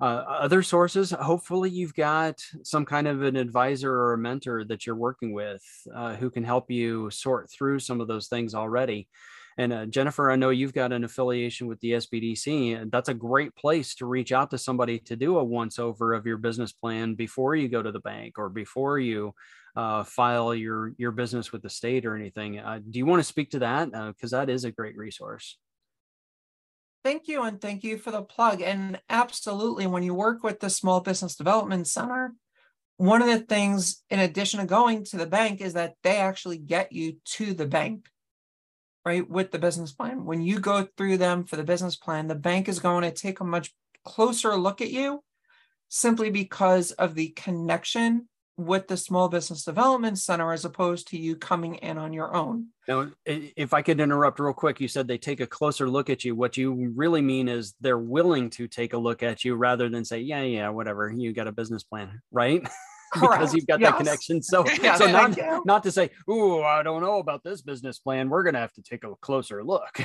Uh, 0.00 0.24
other 0.26 0.62
sources, 0.62 1.10
hopefully, 1.10 1.70
you've 1.70 1.94
got 1.94 2.40
some 2.62 2.84
kind 2.84 3.06
of 3.06 3.22
an 3.22 3.36
advisor 3.36 3.92
or 3.92 4.14
a 4.14 4.18
mentor 4.18 4.64
that 4.64 4.86
you're 4.86 4.96
working 4.96 5.32
with 5.32 5.62
uh, 5.94 6.14
who 6.14 6.30
can 6.30 6.42
help 6.42 6.70
you 6.70 7.10
sort 7.10 7.50
through 7.50 7.78
some 7.78 8.00
of 8.00 8.08
those 8.08 8.28
things 8.28 8.54
already. 8.54 9.08
And 9.58 9.72
uh, 9.72 9.86
Jennifer, 9.86 10.30
I 10.30 10.36
know 10.36 10.50
you've 10.50 10.72
got 10.72 10.92
an 10.92 11.04
affiliation 11.04 11.66
with 11.66 11.80
the 11.80 11.92
SBDC, 11.92 12.80
and 12.80 12.90
that's 12.90 13.08
a 13.08 13.14
great 13.14 13.54
place 13.54 13.94
to 13.96 14.06
reach 14.06 14.32
out 14.32 14.50
to 14.50 14.58
somebody 14.58 14.98
to 15.00 15.16
do 15.16 15.38
a 15.38 15.44
once 15.44 15.78
over 15.78 16.14
of 16.14 16.26
your 16.26 16.38
business 16.38 16.72
plan 16.72 17.14
before 17.14 17.54
you 17.54 17.68
go 17.68 17.82
to 17.82 17.92
the 17.92 18.00
bank 18.00 18.38
or 18.38 18.48
before 18.48 18.98
you 18.98 19.34
uh, 19.74 20.04
file 20.04 20.54
your 20.54 20.92
your 20.98 21.12
business 21.12 21.52
with 21.52 21.62
the 21.62 21.70
state 21.70 22.04
or 22.04 22.14
anything. 22.14 22.58
Uh, 22.58 22.80
do 22.90 22.98
you 22.98 23.06
want 23.06 23.20
to 23.20 23.24
speak 23.24 23.50
to 23.50 23.60
that? 23.60 23.90
Because 23.90 24.30
that 24.30 24.50
is 24.50 24.64
a 24.64 24.70
great 24.70 24.96
resource. 24.96 25.58
Thank 27.04 27.26
you, 27.26 27.42
and 27.42 27.60
thank 27.60 27.82
you 27.82 27.98
for 27.98 28.12
the 28.12 28.22
plug. 28.22 28.62
And 28.62 29.00
absolutely, 29.08 29.86
when 29.86 30.04
you 30.04 30.14
work 30.14 30.44
with 30.44 30.60
the 30.60 30.70
Small 30.70 31.00
Business 31.00 31.34
Development 31.34 31.86
Center, 31.86 32.34
one 32.96 33.22
of 33.22 33.28
the 33.28 33.40
things, 33.40 34.04
in 34.08 34.20
addition 34.20 34.60
to 34.60 34.66
going 34.66 35.04
to 35.06 35.16
the 35.16 35.26
bank, 35.26 35.60
is 35.60 35.72
that 35.72 35.94
they 36.04 36.18
actually 36.18 36.58
get 36.58 36.92
you 36.92 37.16
to 37.24 37.54
the 37.54 37.66
bank, 37.66 38.08
right, 39.04 39.28
with 39.28 39.50
the 39.50 39.58
business 39.58 39.92
plan. 39.92 40.24
When 40.24 40.42
you 40.42 40.58
go 40.60 40.86
through 40.96 41.18
them 41.18 41.44
for 41.44 41.56
the 41.56 41.64
business 41.64 41.96
plan, 41.96 42.28
the 42.28 42.34
bank 42.34 42.68
is 42.68 42.78
going 42.78 43.02
to 43.02 43.10
take 43.10 43.40
a 43.40 43.44
much 43.44 43.74
closer 44.04 44.56
look 44.56 44.80
at 44.80 44.90
you 44.90 45.22
simply 45.88 46.30
because 46.30 46.92
of 46.92 47.14
the 47.14 47.28
connection 47.30 48.28
with 48.56 48.86
the 48.86 48.96
Small 48.96 49.28
Business 49.28 49.64
Development 49.64 50.18
Center 50.18 50.52
as 50.52 50.64
opposed 50.64 51.08
to 51.08 51.18
you 51.18 51.36
coming 51.36 51.76
in 51.76 51.98
on 51.98 52.12
your 52.12 52.34
own. 52.34 52.68
Now, 52.86 53.10
if 53.24 53.72
I 53.72 53.82
could 53.82 54.00
interrupt 54.00 54.40
real 54.40 54.52
quick, 54.52 54.80
you 54.80 54.88
said 54.88 55.08
they 55.08 55.18
take 55.18 55.40
a 55.40 55.46
closer 55.46 55.88
look 55.88 56.10
at 56.10 56.24
you. 56.24 56.34
What 56.34 56.56
you 56.56 56.92
really 56.94 57.22
mean 57.22 57.48
is 57.48 57.74
they're 57.80 57.98
willing 57.98 58.50
to 58.50 58.68
take 58.68 58.92
a 58.92 58.98
look 58.98 59.22
at 59.22 59.44
you 59.44 59.54
rather 59.54 59.88
than 59.88 60.04
say, 60.04 60.20
yeah, 60.20 60.42
yeah, 60.42 60.68
whatever, 60.68 61.10
you 61.10 61.32
got 61.32 61.46
a 61.46 61.52
business 61.52 61.82
plan, 61.82 62.20
right? 62.30 62.66
because 63.12 63.54
you've 63.54 63.66
got 63.66 63.80
Yes. 63.80 63.90
that 63.92 63.98
connection. 63.98 64.42
So, 64.42 64.64
Yes, 64.82 64.98
so 64.98 65.10
not, 65.10 65.38
not 65.66 65.82
to 65.84 65.92
say, 65.92 66.10
oh, 66.28 66.62
I 66.62 66.82
don't 66.82 67.02
know 67.02 67.18
about 67.18 67.42
this 67.44 67.62
business 67.62 67.98
plan. 67.98 68.28
We're 68.28 68.42
going 68.42 68.54
to 68.54 68.60
have 68.60 68.72
to 68.74 68.82
take 68.82 69.04
a 69.04 69.14
closer 69.20 69.62
look. 69.64 70.04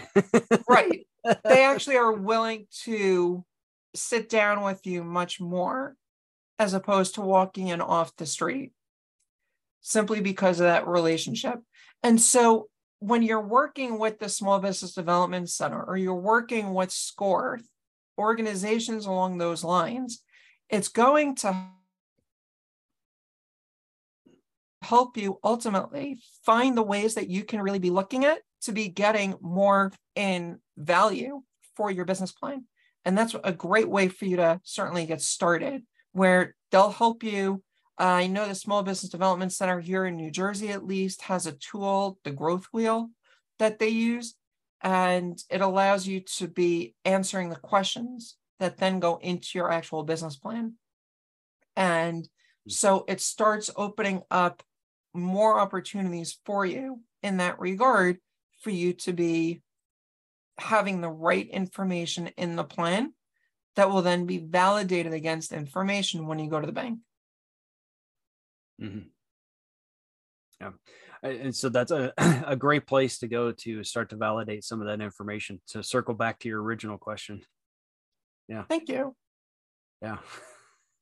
right 0.70 1.06
they 1.44 1.64
actually 1.64 1.98
are 1.98 2.14
willing 2.14 2.68
to 2.84 3.44
sit 3.96 4.30
down 4.30 4.64
with 4.64 4.86
you 4.86 5.04
much 5.04 5.40
more 5.42 5.96
as 6.60 6.74
opposed 6.74 7.16
to 7.16 7.22
walking 7.22 7.68
in 7.68 7.82
off 7.82 8.16
the 8.18 8.26
street 8.26 8.72
simply 9.82 10.22
because 10.22 10.60
of 10.60 10.66
that 10.66 10.88
relationship 10.88 11.56
and 12.04 12.20
so 12.22 12.68
when 13.00 13.22
you're 13.22 13.42
working 13.42 14.00
with 14.00 14.20
the 14.20 14.30
small 14.30 14.60
business 14.60 14.94
development 14.94 15.50
center 15.50 15.84
or 15.84 15.98
you're 15.98 16.16
working 16.16 16.74
with 16.74 16.92
SCORE 16.92 17.60
organizations 18.18 19.06
along 19.06 19.38
those 19.38 19.64
lines 19.64 20.24
it's 20.70 20.88
going 20.90 21.36
to 21.36 21.68
help 24.82 25.18
you 25.18 25.40
ultimately 25.44 26.20
find 26.46 26.78
the 26.78 26.84
ways 26.84 27.16
that 27.16 27.30
you 27.30 27.44
can 27.44 27.62
really 27.62 27.80
be 27.80 27.90
looking 27.90 28.26
at 28.26 28.40
to 28.62 28.72
be 28.72 28.88
getting 28.88 29.36
more 29.42 29.92
in 30.16 30.60
value 30.78 31.42
for 31.76 31.92
your 31.92 32.06
business 32.06 32.32
plan. 32.32 32.66
And 33.06 33.18
that's 33.18 33.36
a 33.44 33.54
great 33.54 33.90
way 33.90 34.08
for 34.08 34.26
you 34.26 34.38
to 34.38 34.60
certainly 34.64 35.06
get 35.06 35.22
started, 35.22 35.84
where 36.12 36.56
they'll 36.72 36.92
help 36.92 37.24
you. 37.24 37.64
I 37.98 38.28
know 38.28 38.48
the 38.48 38.56
Small 38.56 38.84
Business 38.84 39.12
Development 39.12 39.52
Center 39.52 39.80
here 39.80 40.06
in 40.06 40.18
New 40.18 40.30
Jersey, 40.30 40.70
at 40.70 40.86
least, 40.86 41.24
has 41.24 41.48
a 41.48 41.54
tool, 41.54 42.20
the 42.24 42.32
Growth 42.32 42.66
Wheel, 42.74 43.10
that 43.60 43.80
they 43.80 43.90
use. 43.90 44.36
And 44.82 45.42
it 45.50 45.62
allows 45.62 46.06
you 46.06 46.20
to 46.38 46.48
be 46.48 46.94
answering 47.06 47.50
the 47.50 47.56
questions 47.56 48.36
that 48.60 48.78
then 48.78 49.00
go 49.00 49.18
into 49.18 49.50
your 49.56 49.72
actual 49.72 50.04
business 50.04 50.36
plan. 50.36 50.74
And 51.76 52.28
so 52.68 53.06
it 53.08 53.22
starts 53.22 53.70
opening 53.76 54.22
up 54.30 54.62
more 55.18 55.60
opportunities 55.60 56.40
for 56.46 56.66
you 56.66 57.02
in 57.24 57.38
that 57.38 57.60
regard 57.60 58.18
for 58.62 58.70
you 58.70 58.94
to 58.94 59.14
be 59.14 59.62
having 60.58 61.02
the 61.02 61.10
right 61.10 61.48
information 61.50 62.28
in 62.38 62.56
the 62.56 62.64
plan 62.64 63.14
that 63.76 63.90
will 63.90 64.02
then 64.02 64.26
be 64.26 64.40
validated 64.40 65.14
against 65.14 65.52
information 65.52 66.26
when 66.26 66.40
you 66.40 66.50
go 66.50 66.60
to 66.60 66.66
the 66.66 66.74
bank. 66.74 67.00
Mm-hmm. 68.82 69.08
Yeah. 70.60 70.72
And 71.22 71.56
so 71.56 71.70
that's 71.70 71.92
a, 71.92 72.14
a 72.48 72.56
great 72.56 72.88
place 72.88 73.20
to 73.20 73.28
go 73.28 73.52
to 73.52 73.84
start 73.84 74.10
to 74.10 74.16
validate 74.16 74.64
some 74.64 74.82
of 74.82 74.88
that 74.88 75.02
information 75.02 75.62
to 75.70 75.84
circle 75.84 76.16
back 76.16 76.40
to 76.40 76.50
your 76.50 76.62
original 76.62 76.98
question. 76.98 77.42
Yeah. 78.48 78.64
Thank 78.68 78.90
you. 78.90 79.16
Yeah. 80.02 80.18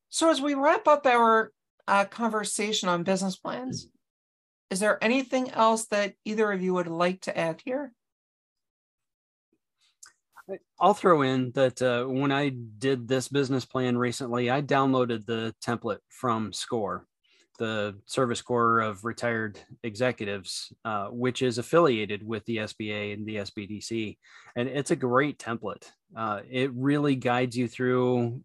So 0.09 0.29
as 0.29 0.41
we 0.41 0.53
wrap 0.53 0.87
up 0.87 1.05
our 1.05 1.51
uh, 1.87 2.05
conversation 2.05 2.89
on 2.89 3.03
business 3.03 3.35
plans, 3.35 3.87
is 4.69 4.79
there 4.79 5.03
anything 5.03 5.51
else 5.51 5.85
that 5.87 6.13
either 6.25 6.51
of 6.51 6.61
you 6.61 6.73
would 6.73 6.87
like 6.87 7.21
to 7.21 7.37
add 7.37 7.61
here? 7.63 7.93
I'll 10.79 10.93
throw 10.93 11.23
in 11.23 11.51
that 11.55 11.81
uh, 11.81 12.05
when 12.05 12.31
I 12.31 12.49
did 12.49 13.07
this 13.07 13.27
business 13.27 13.65
plan 13.65 13.97
recently, 13.97 14.51
I 14.51 14.61
downloaded 14.61 15.25
the 15.25 15.55
template 15.65 15.99
from 16.09 16.53
SCORE, 16.53 17.07
the 17.57 17.95
Service 18.05 18.41
Corps 18.41 18.81
of 18.81 19.05
Retired 19.05 19.59
Executives, 19.83 20.71
uh, 20.83 21.07
which 21.07 21.41
is 21.41 21.57
affiliated 21.57 22.25
with 22.25 22.45
the 22.45 22.57
SBA 22.57 23.13
and 23.13 23.25
the 23.25 23.37
SBDC. 23.37 24.17
And 24.55 24.69
it's 24.69 24.91
a 24.91 24.95
great 24.95 25.39
template. 25.39 25.89
Uh, 26.15 26.41
it 26.49 26.71
really 26.75 27.15
guides 27.15 27.57
you 27.57 27.67
through 27.67 28.41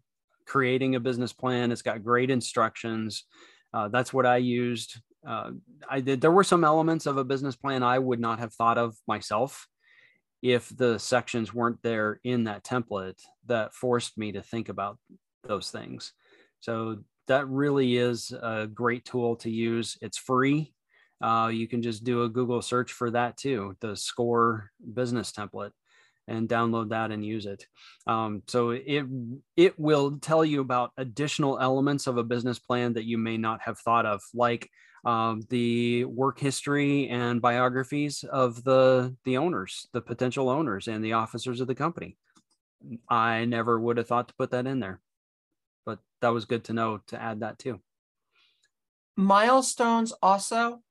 creating 0.47 0.95
a 0.95 0.99
business 0.99 1.33
plan. 1.33 1.71
It's 1.71 1.83
got 1.83 2.03
great 2.03 2.31
instructions. 2.31 3.25
Uh, 3.73 3.89
that's 3.89 4.11
what 4.11 4.25
I 4.25 4.37
used. 4.37 4.99
Uh, 5.25 5.51
I 5.89 6.01
did. 6.01 6.21
There 6.21 6.31
were 6.31 6.43
some 6.43 6.63
elements 6.63 7.05
of 7.05 7.17
a 7.17 7.23
business 7.23 7.55
plan 7.55 7.83
I 7.83 7.99
would 7.99 8.19
not 8.19 8.39
have 8.39 8.53
thought 8.53 8.77
of 8.77 8.95
myself 9.07 9.67
if 10.41 10.75
the 10.75 10.97
sections 10.97 11.53
weren't 11.53 11.81
there 11.83 12.19
in 12.23 12.45
that 12.45 12.63
template 12.63 13.21
that 13.45 13.73
forced 13.73 14.17
me 14.17 14.31
to 14.31 14.41
think 14.41 14.69
about 14.69 14.97
those 15.43 15.69
things. 15.69 16.13
So 16.59 16.97
that 17.27 17.47
really 17.47 17.97
is 17.97 18.31
a 18.31 18.67
great 18.67 19.05
tool 19.05 19.35
to 19.37 19.49
use. 19.49 19.97
It's 20.01 20.17
free. 20.17 20.73
Uh, 21.21 21.51
you 21.53 21.67
can 21.67 21.83
just 21.83 22.03
do 22.03 22.23
a 22.23 22.29
Google 22.29 22.61
search 22.61 22.91
for 22.91 23.11
that 23.11 23.37
too, 23.37 23.75
the 23.79 23.95
SCORE 23.95 24.71
business 24.93 25.31
template, 25.31 25.71
and 26.27 26.49
download 26.49 26.89
that 26.89 27.11
and 27.11 27.23
use 27.23 27.45
it. 27.45 27.67
Um, 28.07 28.41
so 28.47 28.71
it 28.71 29.05
it 29.55 29.79
will 29.79 30.17
tell 30.17 30.43
you 30.43 30.61
about 30.61 30.91
additional 30.97 31.59
elements 31.59 32.07
of 32.07 32.17
a 32.17 32.23
business 32.23 32.57
plan 32.57 32.93
that 32.93 33.05
you 33.05 33.19
may 33.19 33.37
not 33.37 33.61
have 33.61 33.77
thought 33.77 34.07
of, 34.07 34.21
like 34.33 34.67
um, 35.03 35.41
the 35.49 36.05
work 36.05 36.39
history 36.39 37.09
and 37.09 37.41
biographies 37.41 38.23
of 38.23 38.63
the 38.63 39.15
the 39.23 39.37
owners, 39.37 39.87
the 39.93 40.01
potential 40.01 40.49
owners, 40.49 40.87
and 40.87 41.03
the 41.03 41.13
officers 41.13 41.61
of 41.61 41.67
the 41.67 41.75
company. 41.75 42.17
I 43.09 43.45
never 43.45 43.79
would 43.79 43.97
have 43.97 44.07
thought 44.07 44.27
to 44.29 44.33
put 44.35 44.51
that 44.51 44.67
in 44.67 44.79
there, 44.79 44.99
but 45.85 45.99
that 46.21 46.29
was 46.29 46.45
good 46.45 46.65
to 46.65 46.73
know 46.73 47.01
to 47.07 47.21
add 47.21 47.41
that 47.41 47.59
too. 47.59 47.79
Milestones 49.15 50.13
also 50.21 50.81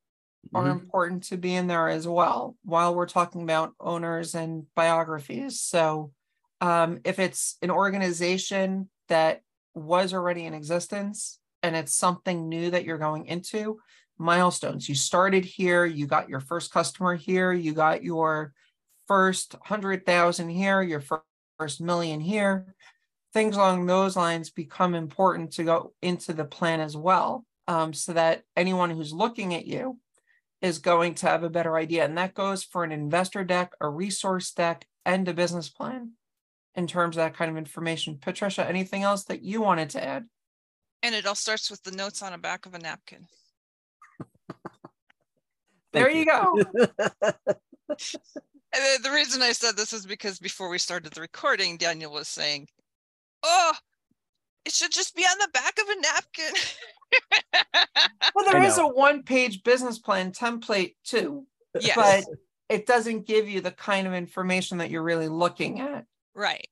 are 0.55 0.63
mm-hmm. 0.63 0.71
important 0.71 1.25
to 1.25 1.37
be 1.37 1.55
in 1.55 1.67
there 1.67 1.89
as 1.89 2.07
well 2.07 2.57
while 2.65 2.95
we're 2.95 3.07
talking 3.07 3.43
about 3.43 3.75
owners 3.81 4.35
and 4.35 4.67
biographies. 4.75 5.61
So, 5.61 6.13
um, 6.61 7.01
if 7.05 7.19
it's 7.19 7.57
an 7.63 7.71
organization 7.71 8.89
that 9.09 9.43
was 9.75 10.13
already 10.13 10.47
in 10.47 10.55
existence 10.55 11.40
and 11.63 11.77
it's 11.77 11.95
something 11.95 12.49
new 12.49 12.71
that 12.71 12.85
you're 12.85 12.99
going 12.99 13.27
into, 13.27 13.81
milestones. 14.19 14.89
You 14.89 14.95
started 14.95 15.45
here, 15.45 15.85
you 15.85 16.07
got 16.07 16.29
your 16.29 16.41
first 16.41 16.73
customer 16.73 17.15
here, 17.15 17.53
you 17.53 17.73
got 17.73 18.03
your 18.03 18.53
first 19.07 19.55
100,000 19.55 20.49
here, 20.49 20.83
your 20.83 21.03
first 21.59 21.81
million 21.81 22.21
here. 22.21 22.75
Things 23.33 23.57
along 23.57 23.87
those 23.87 24.17
lines 24.17 24.51
become 24.51 24.95
important 24.95 25.53
to 25.53 25.65
go 25.65 25.93
into 26.03 26.33
the 26.33 26.45
plan 26.45 26.81
as 26.81 26.97
well, 26.97 27.45
um, 27.69 27.93
so 27.93 28.13
that 28.13 28.43
anyone 28.57 28.91
who's 28.91 29.13
looking 29.13 29.55
at 29.55 29.67
you 29.67 29.99
is 30.61 30.79
going 30.79 31.15
to 31.15 31.27
have 31.27 31.43
a 31.43 31.51
better 31.51 31.77
idea. 31.77 32.05
And 32.05 32.19
that 32.19 32.35
goes 32.35 32.65
for 32.65 32.85
an 32.85 32.93
investor 32.93 33.45
deck, 33.45 33.73
a 33.81 33.89
resource 33.89 34.53
deck, 34.53 34.87
and 35.07 35.27
a 35.29 35.35
business 35.35 35.69
plan 35.69 36.13
in 36.75 36.87
terms 36.87 37.17
of 37.17 37.23
that 37.23 37.35
kind 37.35 37.51
of 37.51 37.57
information. 37.57 38.19
Patricia, 38.21 38.69
anything 38.69 39.03
else 39.03 39.25
that 39.25 39.43
you 39.43 39.61
wanted 39.61 39.91
to 39.91 40.05
add? 40.05 40.27
And 41.03 41.15
it 41.15 41.27
all 41.27 41.35
starts 41.35 41.71
with 41.71 41.83
the 41.83 41.93
notes 41.93 42.23
on 42.23 42.33
the 42.33 42.39
back 42.39 42.67
of 42.67 42.75
a 42.75 42.79
napkin. 42.79 43.27
there 45.93 46.11
you, 46.11 46.21
you 46.21 46.27
go. 46.27 46.59
and 47.89 49.05
the 49.05 49.11
reason 49.13 49.43
I 49.43 49.53
said 49.53 49.77
this 49.77 49.93
is 49.93 50.05
because 50.07 50.39
before 50.39 50.69
we 50.69 50.79
started 50.79 51.13
the 51.13 51.23
recording, 51.23 51.77
Daniel 51.77 52.13
was 52.13 52.29
saying, 52.29 52.69
Oh, 53.43 53.73
it 54.65 54.73
should 54.73 54.93
just 54.93 55.17
be 55.17 55.23
on 55.23 55.39
the 55.39 55.49
back 55.53 55.79
of 55.79 55.89
a 55.89 56.01
napkin. 56.01 56.55
well, 58.35 58.45
there 58.51 58.63
is 58.63 58.79
a 58.79 58.87
one 58.87 59.23
page 59.23 59.63
business 59.63 59.99
plan 59.99 60.33
template 60.33 60.97
too. 61.05 61.47
Yes. 61.81 61.97
But 61.97 62.25
it 62.69 62.87
doesn't 62.87 63.27
give 63.27 63.49
you 63.49 63.61
the 63.61 63.71
kind 63.71 64.07
of 64.07 64.15
information 64.15 64.79
that 64.79 64.91
you're 64.91 65.03
really 65.03 65.29
looking 65.29 65.81
at. 65.81 66.05
Right. 66.35 66.69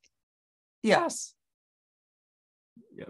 Yes. 0.82 1.34
Yeah. 2.94 3.06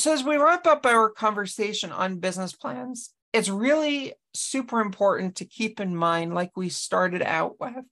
So 0.00 0.12
as 0.12 0.24
we 0.24 0.36
wrap 0.36 0.66
up 0.66 0.84
our 0.86 1.10
conversation 1.10 1.92
on 1.92 2.20
business 2.20 2.52
plans, 2.52 3.14
it's 3.32 3.48
really 3.48 4.14
super 4.34 4.80
important 4.80 5.36
to 5.36 5.44
keep 5.44 5.80
in 5.80 5.94
mind, 5.94 6.34
like 6.34 6.56
we 6.56 6.68
started 6.68 7.22
out 7.22 7.60
with, 7.60 7.84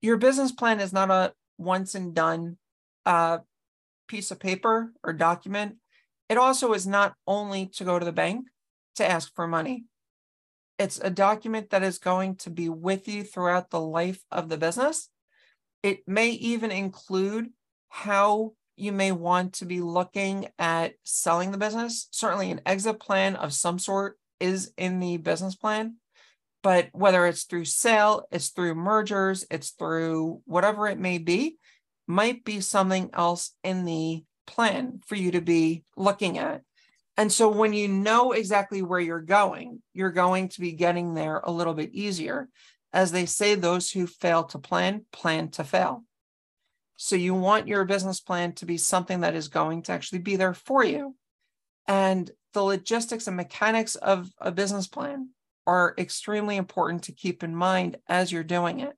your 0.00 0.16
business 0.16 0.52
plan 0.52 0.80
is 0.80 0.92
not 0.92 1.10
a 1.10 1.32
once 1.58 1.94
and 1.94 2.14
done 2.14 2.56
uh, 3.04 3.38
piece 4.06 4.30
of 4.30 4.38
paper 4.38 4.92
or 5.02 5.12
document. 5.12 5.76
It 6.28 6.38
also 6.38 6.72
is 6.72 6.86
not 6.86 7.14
only 7.26 7.66
to 7.74 7.84
go 7.84 7.98
to 7.98 8.04
the 8.04 8.12
bank 8.12 8.46
to 8.96 9.08
ask 9.08 9.34
for 9.34 9.46
money. 9.46 9.84
It's 10.78 10.98
a 10.98 11.10
document 11.10 11.70
that 11.70 11.82
is 11.82 11.98
going 11.98 12.36
to 12.36 12.50
be 12.50 12.68
with 12.68 13.08
you 13.08 13.24
throughout 13.24 13.70
the 13.70 13.80
life 13.80 14.22
of 14.30 14.48
the 14.48 14.56
business. 14.56 15.08
It 15.82 16.06
may 16.06 16.30
even 16.30 16.70
include 16.70 17.50
how 17.88 18.52
you 18.78 18.92
may 18.92 19.12
want 19.12 19.54
to 19.54 19.64
be 19.64 19.80
looking 19.80 20.48
at 20.58 20.94
selling 21.04 21.50
the 21.50 21.58
business. 21.58 22.08
Certainly, 22.10 22.50
an 22.50 22.60
exit 22.66 23.00
plan 23.00 23.36
of 23.36 23.52
some 23.52 23.78
sort 23.78 24.18
is 24.40 24.72
in 24.76 25.00
the 25.00 25.16
business 25.16 25.56
plan. 25.56 25.96
But 26.62 26.88
whether 26.92 27.26
it's 27.26 27.44
through 27.44 27.66
sale, 27.66 28.26
it's 28.30 28.48
through 28.48 28.74
mergers, 28.74 29.44
it's 29.50 29.70
through 29.70 30.42
whatever 30.44 30.88
it 30.88 30.98
may 30.98 31.18
be, 31.18 31.56
might 32.06 32.44
be 32.44 32.60
something 32.60 33.10
else 33.12 33.52
in 33.62 33.84
the 33.84 34.24
plan 34.46 35.00
for 35.06 35.14
you 35.14 35.30
to 35.32 35.40
be 35.40 35.84
looking 35.96 36.38
at. 36.38 36.62
And 37.16 37.32
so 37.32 37.48
when 37.48 37.72
you 37.72 37.88
know 37.88 38.32
exactly 38.32 38.82
where 38.82 39.00
you're 39.00 39.20
going, 39.20 39.82
you're 39.92 40.10
going 40.10 40.48
to 40.50 40.60
be 40.60 40.72
getting 40.72 41.14
there 41.14 41.40
a 41.42 41.50
little 41.50 41.74
bit 41.74 41.90
easier. 41.92 42.48
As 42.92 43.12
they 43.12 43.26
say, 43.26 43.54
those 43.54 43.90
who 43.90 44.06
fail 44.06 44.44
to 44.44 44.58
plan, 44.58 45.04
plan 45.12 45.50
to 45.50 45.64
fail. 45.64 46.04
So 47.00 47.14
you 47.14 47.32
want 47.32 47.68
your 47.68 47.84
business 47.84 48.20
plan 48.20 48.54
to 48.54 48.66
be 48.66 48.76
something 48.76 49.20
that 49.20 49.36
is 49.36 49.46
going 49.46 49.82
to 49.82 49.92
actually 49.92 50.18
be 50.18 50.34
there 50.34 50.52
for 50.52 50.82
you. 50.82 51.14
And 51.86 52.28
the 52.54 52.62
logistics 52.62 53.28
and 53.28 53.36
mechanics 53.36 53.94
of 53.94 54.28
a 54.40 54.50
business 54.50 54.88
plan 54.88 55.28
are 55.64 55.94
extremely 55.96 56.56
important 56.56 57.04
to 57.04 57.12
keep 57.12 57.44
in 57.44 57.54
mind 57.54 57.98
as 58.08 58.32
you're 58.32 58.42
doing 58.42 58.80
it. 58.80 58.94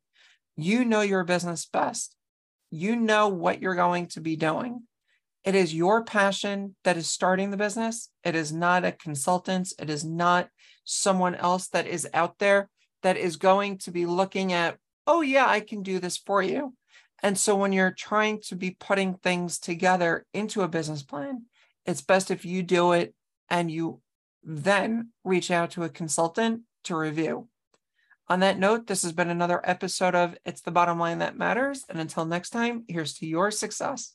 You 0.57 0.87
know 0.87 1.03
your 1.03 1.25
business 1.25 1.67
best. 1.67 2.17
You 2.71 2.97
know 2.97 3.29
what 3.29 3.61
you're 3.61 3.75
going 3.75 4.07
to 4.07 4.23
be 4.23 4.35
doing. 4.35 4.85
It 5.45 5.55
is 5.55 5.75
your 5.75 6.03
passion 6.03 6.77
that 6.85 6.97
is 6.97 7.07
starting 7.07 7.51
the 7.51 7.59
business. 7.59 8.09
It 8.25 8.35
is 8.35 8.51
not 8.51 8.87
a 8.87 8.93
consultant. 8.93 9.75
It 9.79 9.91
is 9.91 10.07
not 10.07 10.49
someone 10.85 11.35
else 11.35 11.69
that 11.69 11.87
is 11.87 12.09
out 12.15 12.39
there 12.39 12.71
that 13.03 13.19
is 13.19 13.37
going 13.37 13.77
to 13.79 13.91
be 13.91 14.07
looking 14.07 14.55
at, 14.55 14.79
oh, 15.07 15.21
yeah, 15.21 15.47
I 15.47 15.61
can 15.61 15.83
do 15.83 15.99
this 15.99 16.17
for 16.17 16.43
you. 16.43 16.73
And 17.23 17.39
so 17.39 17.55
when 17.55 17.73
you're 17.73 17.91
trying 17.91 18.41
to 18.43 18.57
be 18.57 18.71
putting 18.71 19.15
things 19.15 19.59
together 19.59 20.27
into 20.33 20.63
a 20.63 20.69
business 20.69 21.03
plan, 21.03 21.45
it's 21.85 22.01
best 22.01 22.31
if 22.31 22.45
you 22.45 22.63
do 22.63 22.93
it 22.93 23.15
and 23.49 23.71
you 23.71 24.01
then 24.43 25.11
reach 25.25 25.51
out 25.51 25.73
to 25.73 25.83
a 25.83 25.89
consultant 25.89 26.63
to 26.85 26.97
review. 26.97 27.49
On 28.29 28.41
that 28.41 28.59
note, 28.59 28.87
this 28.87 29.03
has 29.03 29.13
been 29.13 29.29
another 29.29 29.61
episode 29.65 30.15
of 30.15 30.37
It's 30.47 30.61
the 30.61 30.71
Bottom 30.71 30.99
Line 30.99 31.19
That 31.19 31.37
Matters. 31.37 31.85
And 31.89 31.99
until 31.99 32.25
next 32.25 32.51
time, 32.51 32.85
here's 32.87 33.15
to 33.15 33.27
your 33.27 33.51
success. 33.51 34.15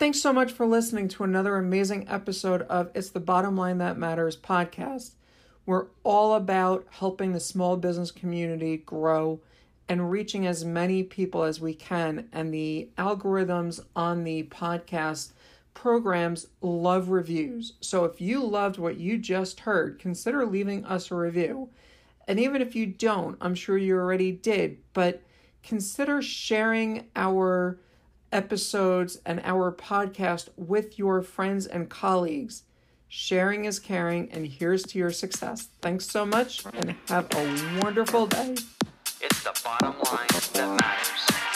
Thanks 0.00 0.20
so 0.20 0.32
much 0.32 0.50
for 0.50 0.66
listening 0.66 1.08
to 1.08 1.24
another 1.24 1.56
amazing 1.56 2.08
episode 2.08 2.62
of 2.62 2.90
It's 2.94 3.10
the 3.10 3.20
Bottom 3.20 3.56
Line 3.56 3.78
That 3.78 3.98
Matters 3.98 4.36
podcast. 4.36 5.12
We're 5.64 5.86
all 6.02 6.34
about 6.34 6.86
helping 6.90 7.32
the 7.32 7.40
small 7.40 7.76
business 7.76 8.10
community 8.10 8.78
grow 8.78 9.40
and 9.90 10.08
reaching 10.08 10.46
as 10.46 10.64
many 10.64 11.02
people 11.02 11.42
as 11.42 11.60
we 11.60 11.74
can. 11.74 12.28
And 12.32 12.54
the 12.54 12.88
algorithms 12.96 13.80
on 13.96 14.22
the 14.22 14.44
podcast 14.44 15.32
programs 15.74 16.46
love 16.62 17.08
reviews. 17.08 17.72
So 17.80 18.04
if 18.04 18.20
you 18.20 18.40
loved 18.44 18.78
what 18.78 18.98
you 18.98 19.18
just 19.18 19.58
heard, 19.58 19.98
consider 19.98 20.46
leaving 20.46 20.84
us 20.84 21.10
a 21.10 21.16
review. 21.16 21.70
And 22.28 22.38
even 22.38 22.62
if 22.62 22.76
you 22.76 22.86
don't, 22.86 23.36
I'm 23.40 23.56
sure 23.56 23.76
you 23.76 23.96
already 23.96 24.30
did, 24.30 24.78
but 24.92 25.22
consider 25.64 26.22
sharing 26.22 27.08
our 27.16 27.80
episodes 28.30 29.18
and 29.26 29.40
our 29.42 29.72
podcast 29.72 30.50
with 30.56 31.00
your 31.00 31.20
friends 31.20 31.66
and 31.66 31.90
colleagues. 31.90 32.62
Sharing 33.08 33.64
is 33.64 33.80
caring, 33.80 34.30
and 34.30 34.46
here's 34.46 34.84
to 34.84 34.98
your 35.00 35.10
success. 35.10 35.68
Thanks 35.82 36.06
so 36.06 36.24
much, 36.24 36.64
and 36.74 36.94
have 37.08 37.26
a 37.34 37.80
wonderful 37.82 38.28
day. 38.28 38.54
It's 39.22 39.42
the 39.42 39.52
bottom 39.62 39.94
line 39.98 40.26
that 40.54 40.80
matters. 40.80 41.49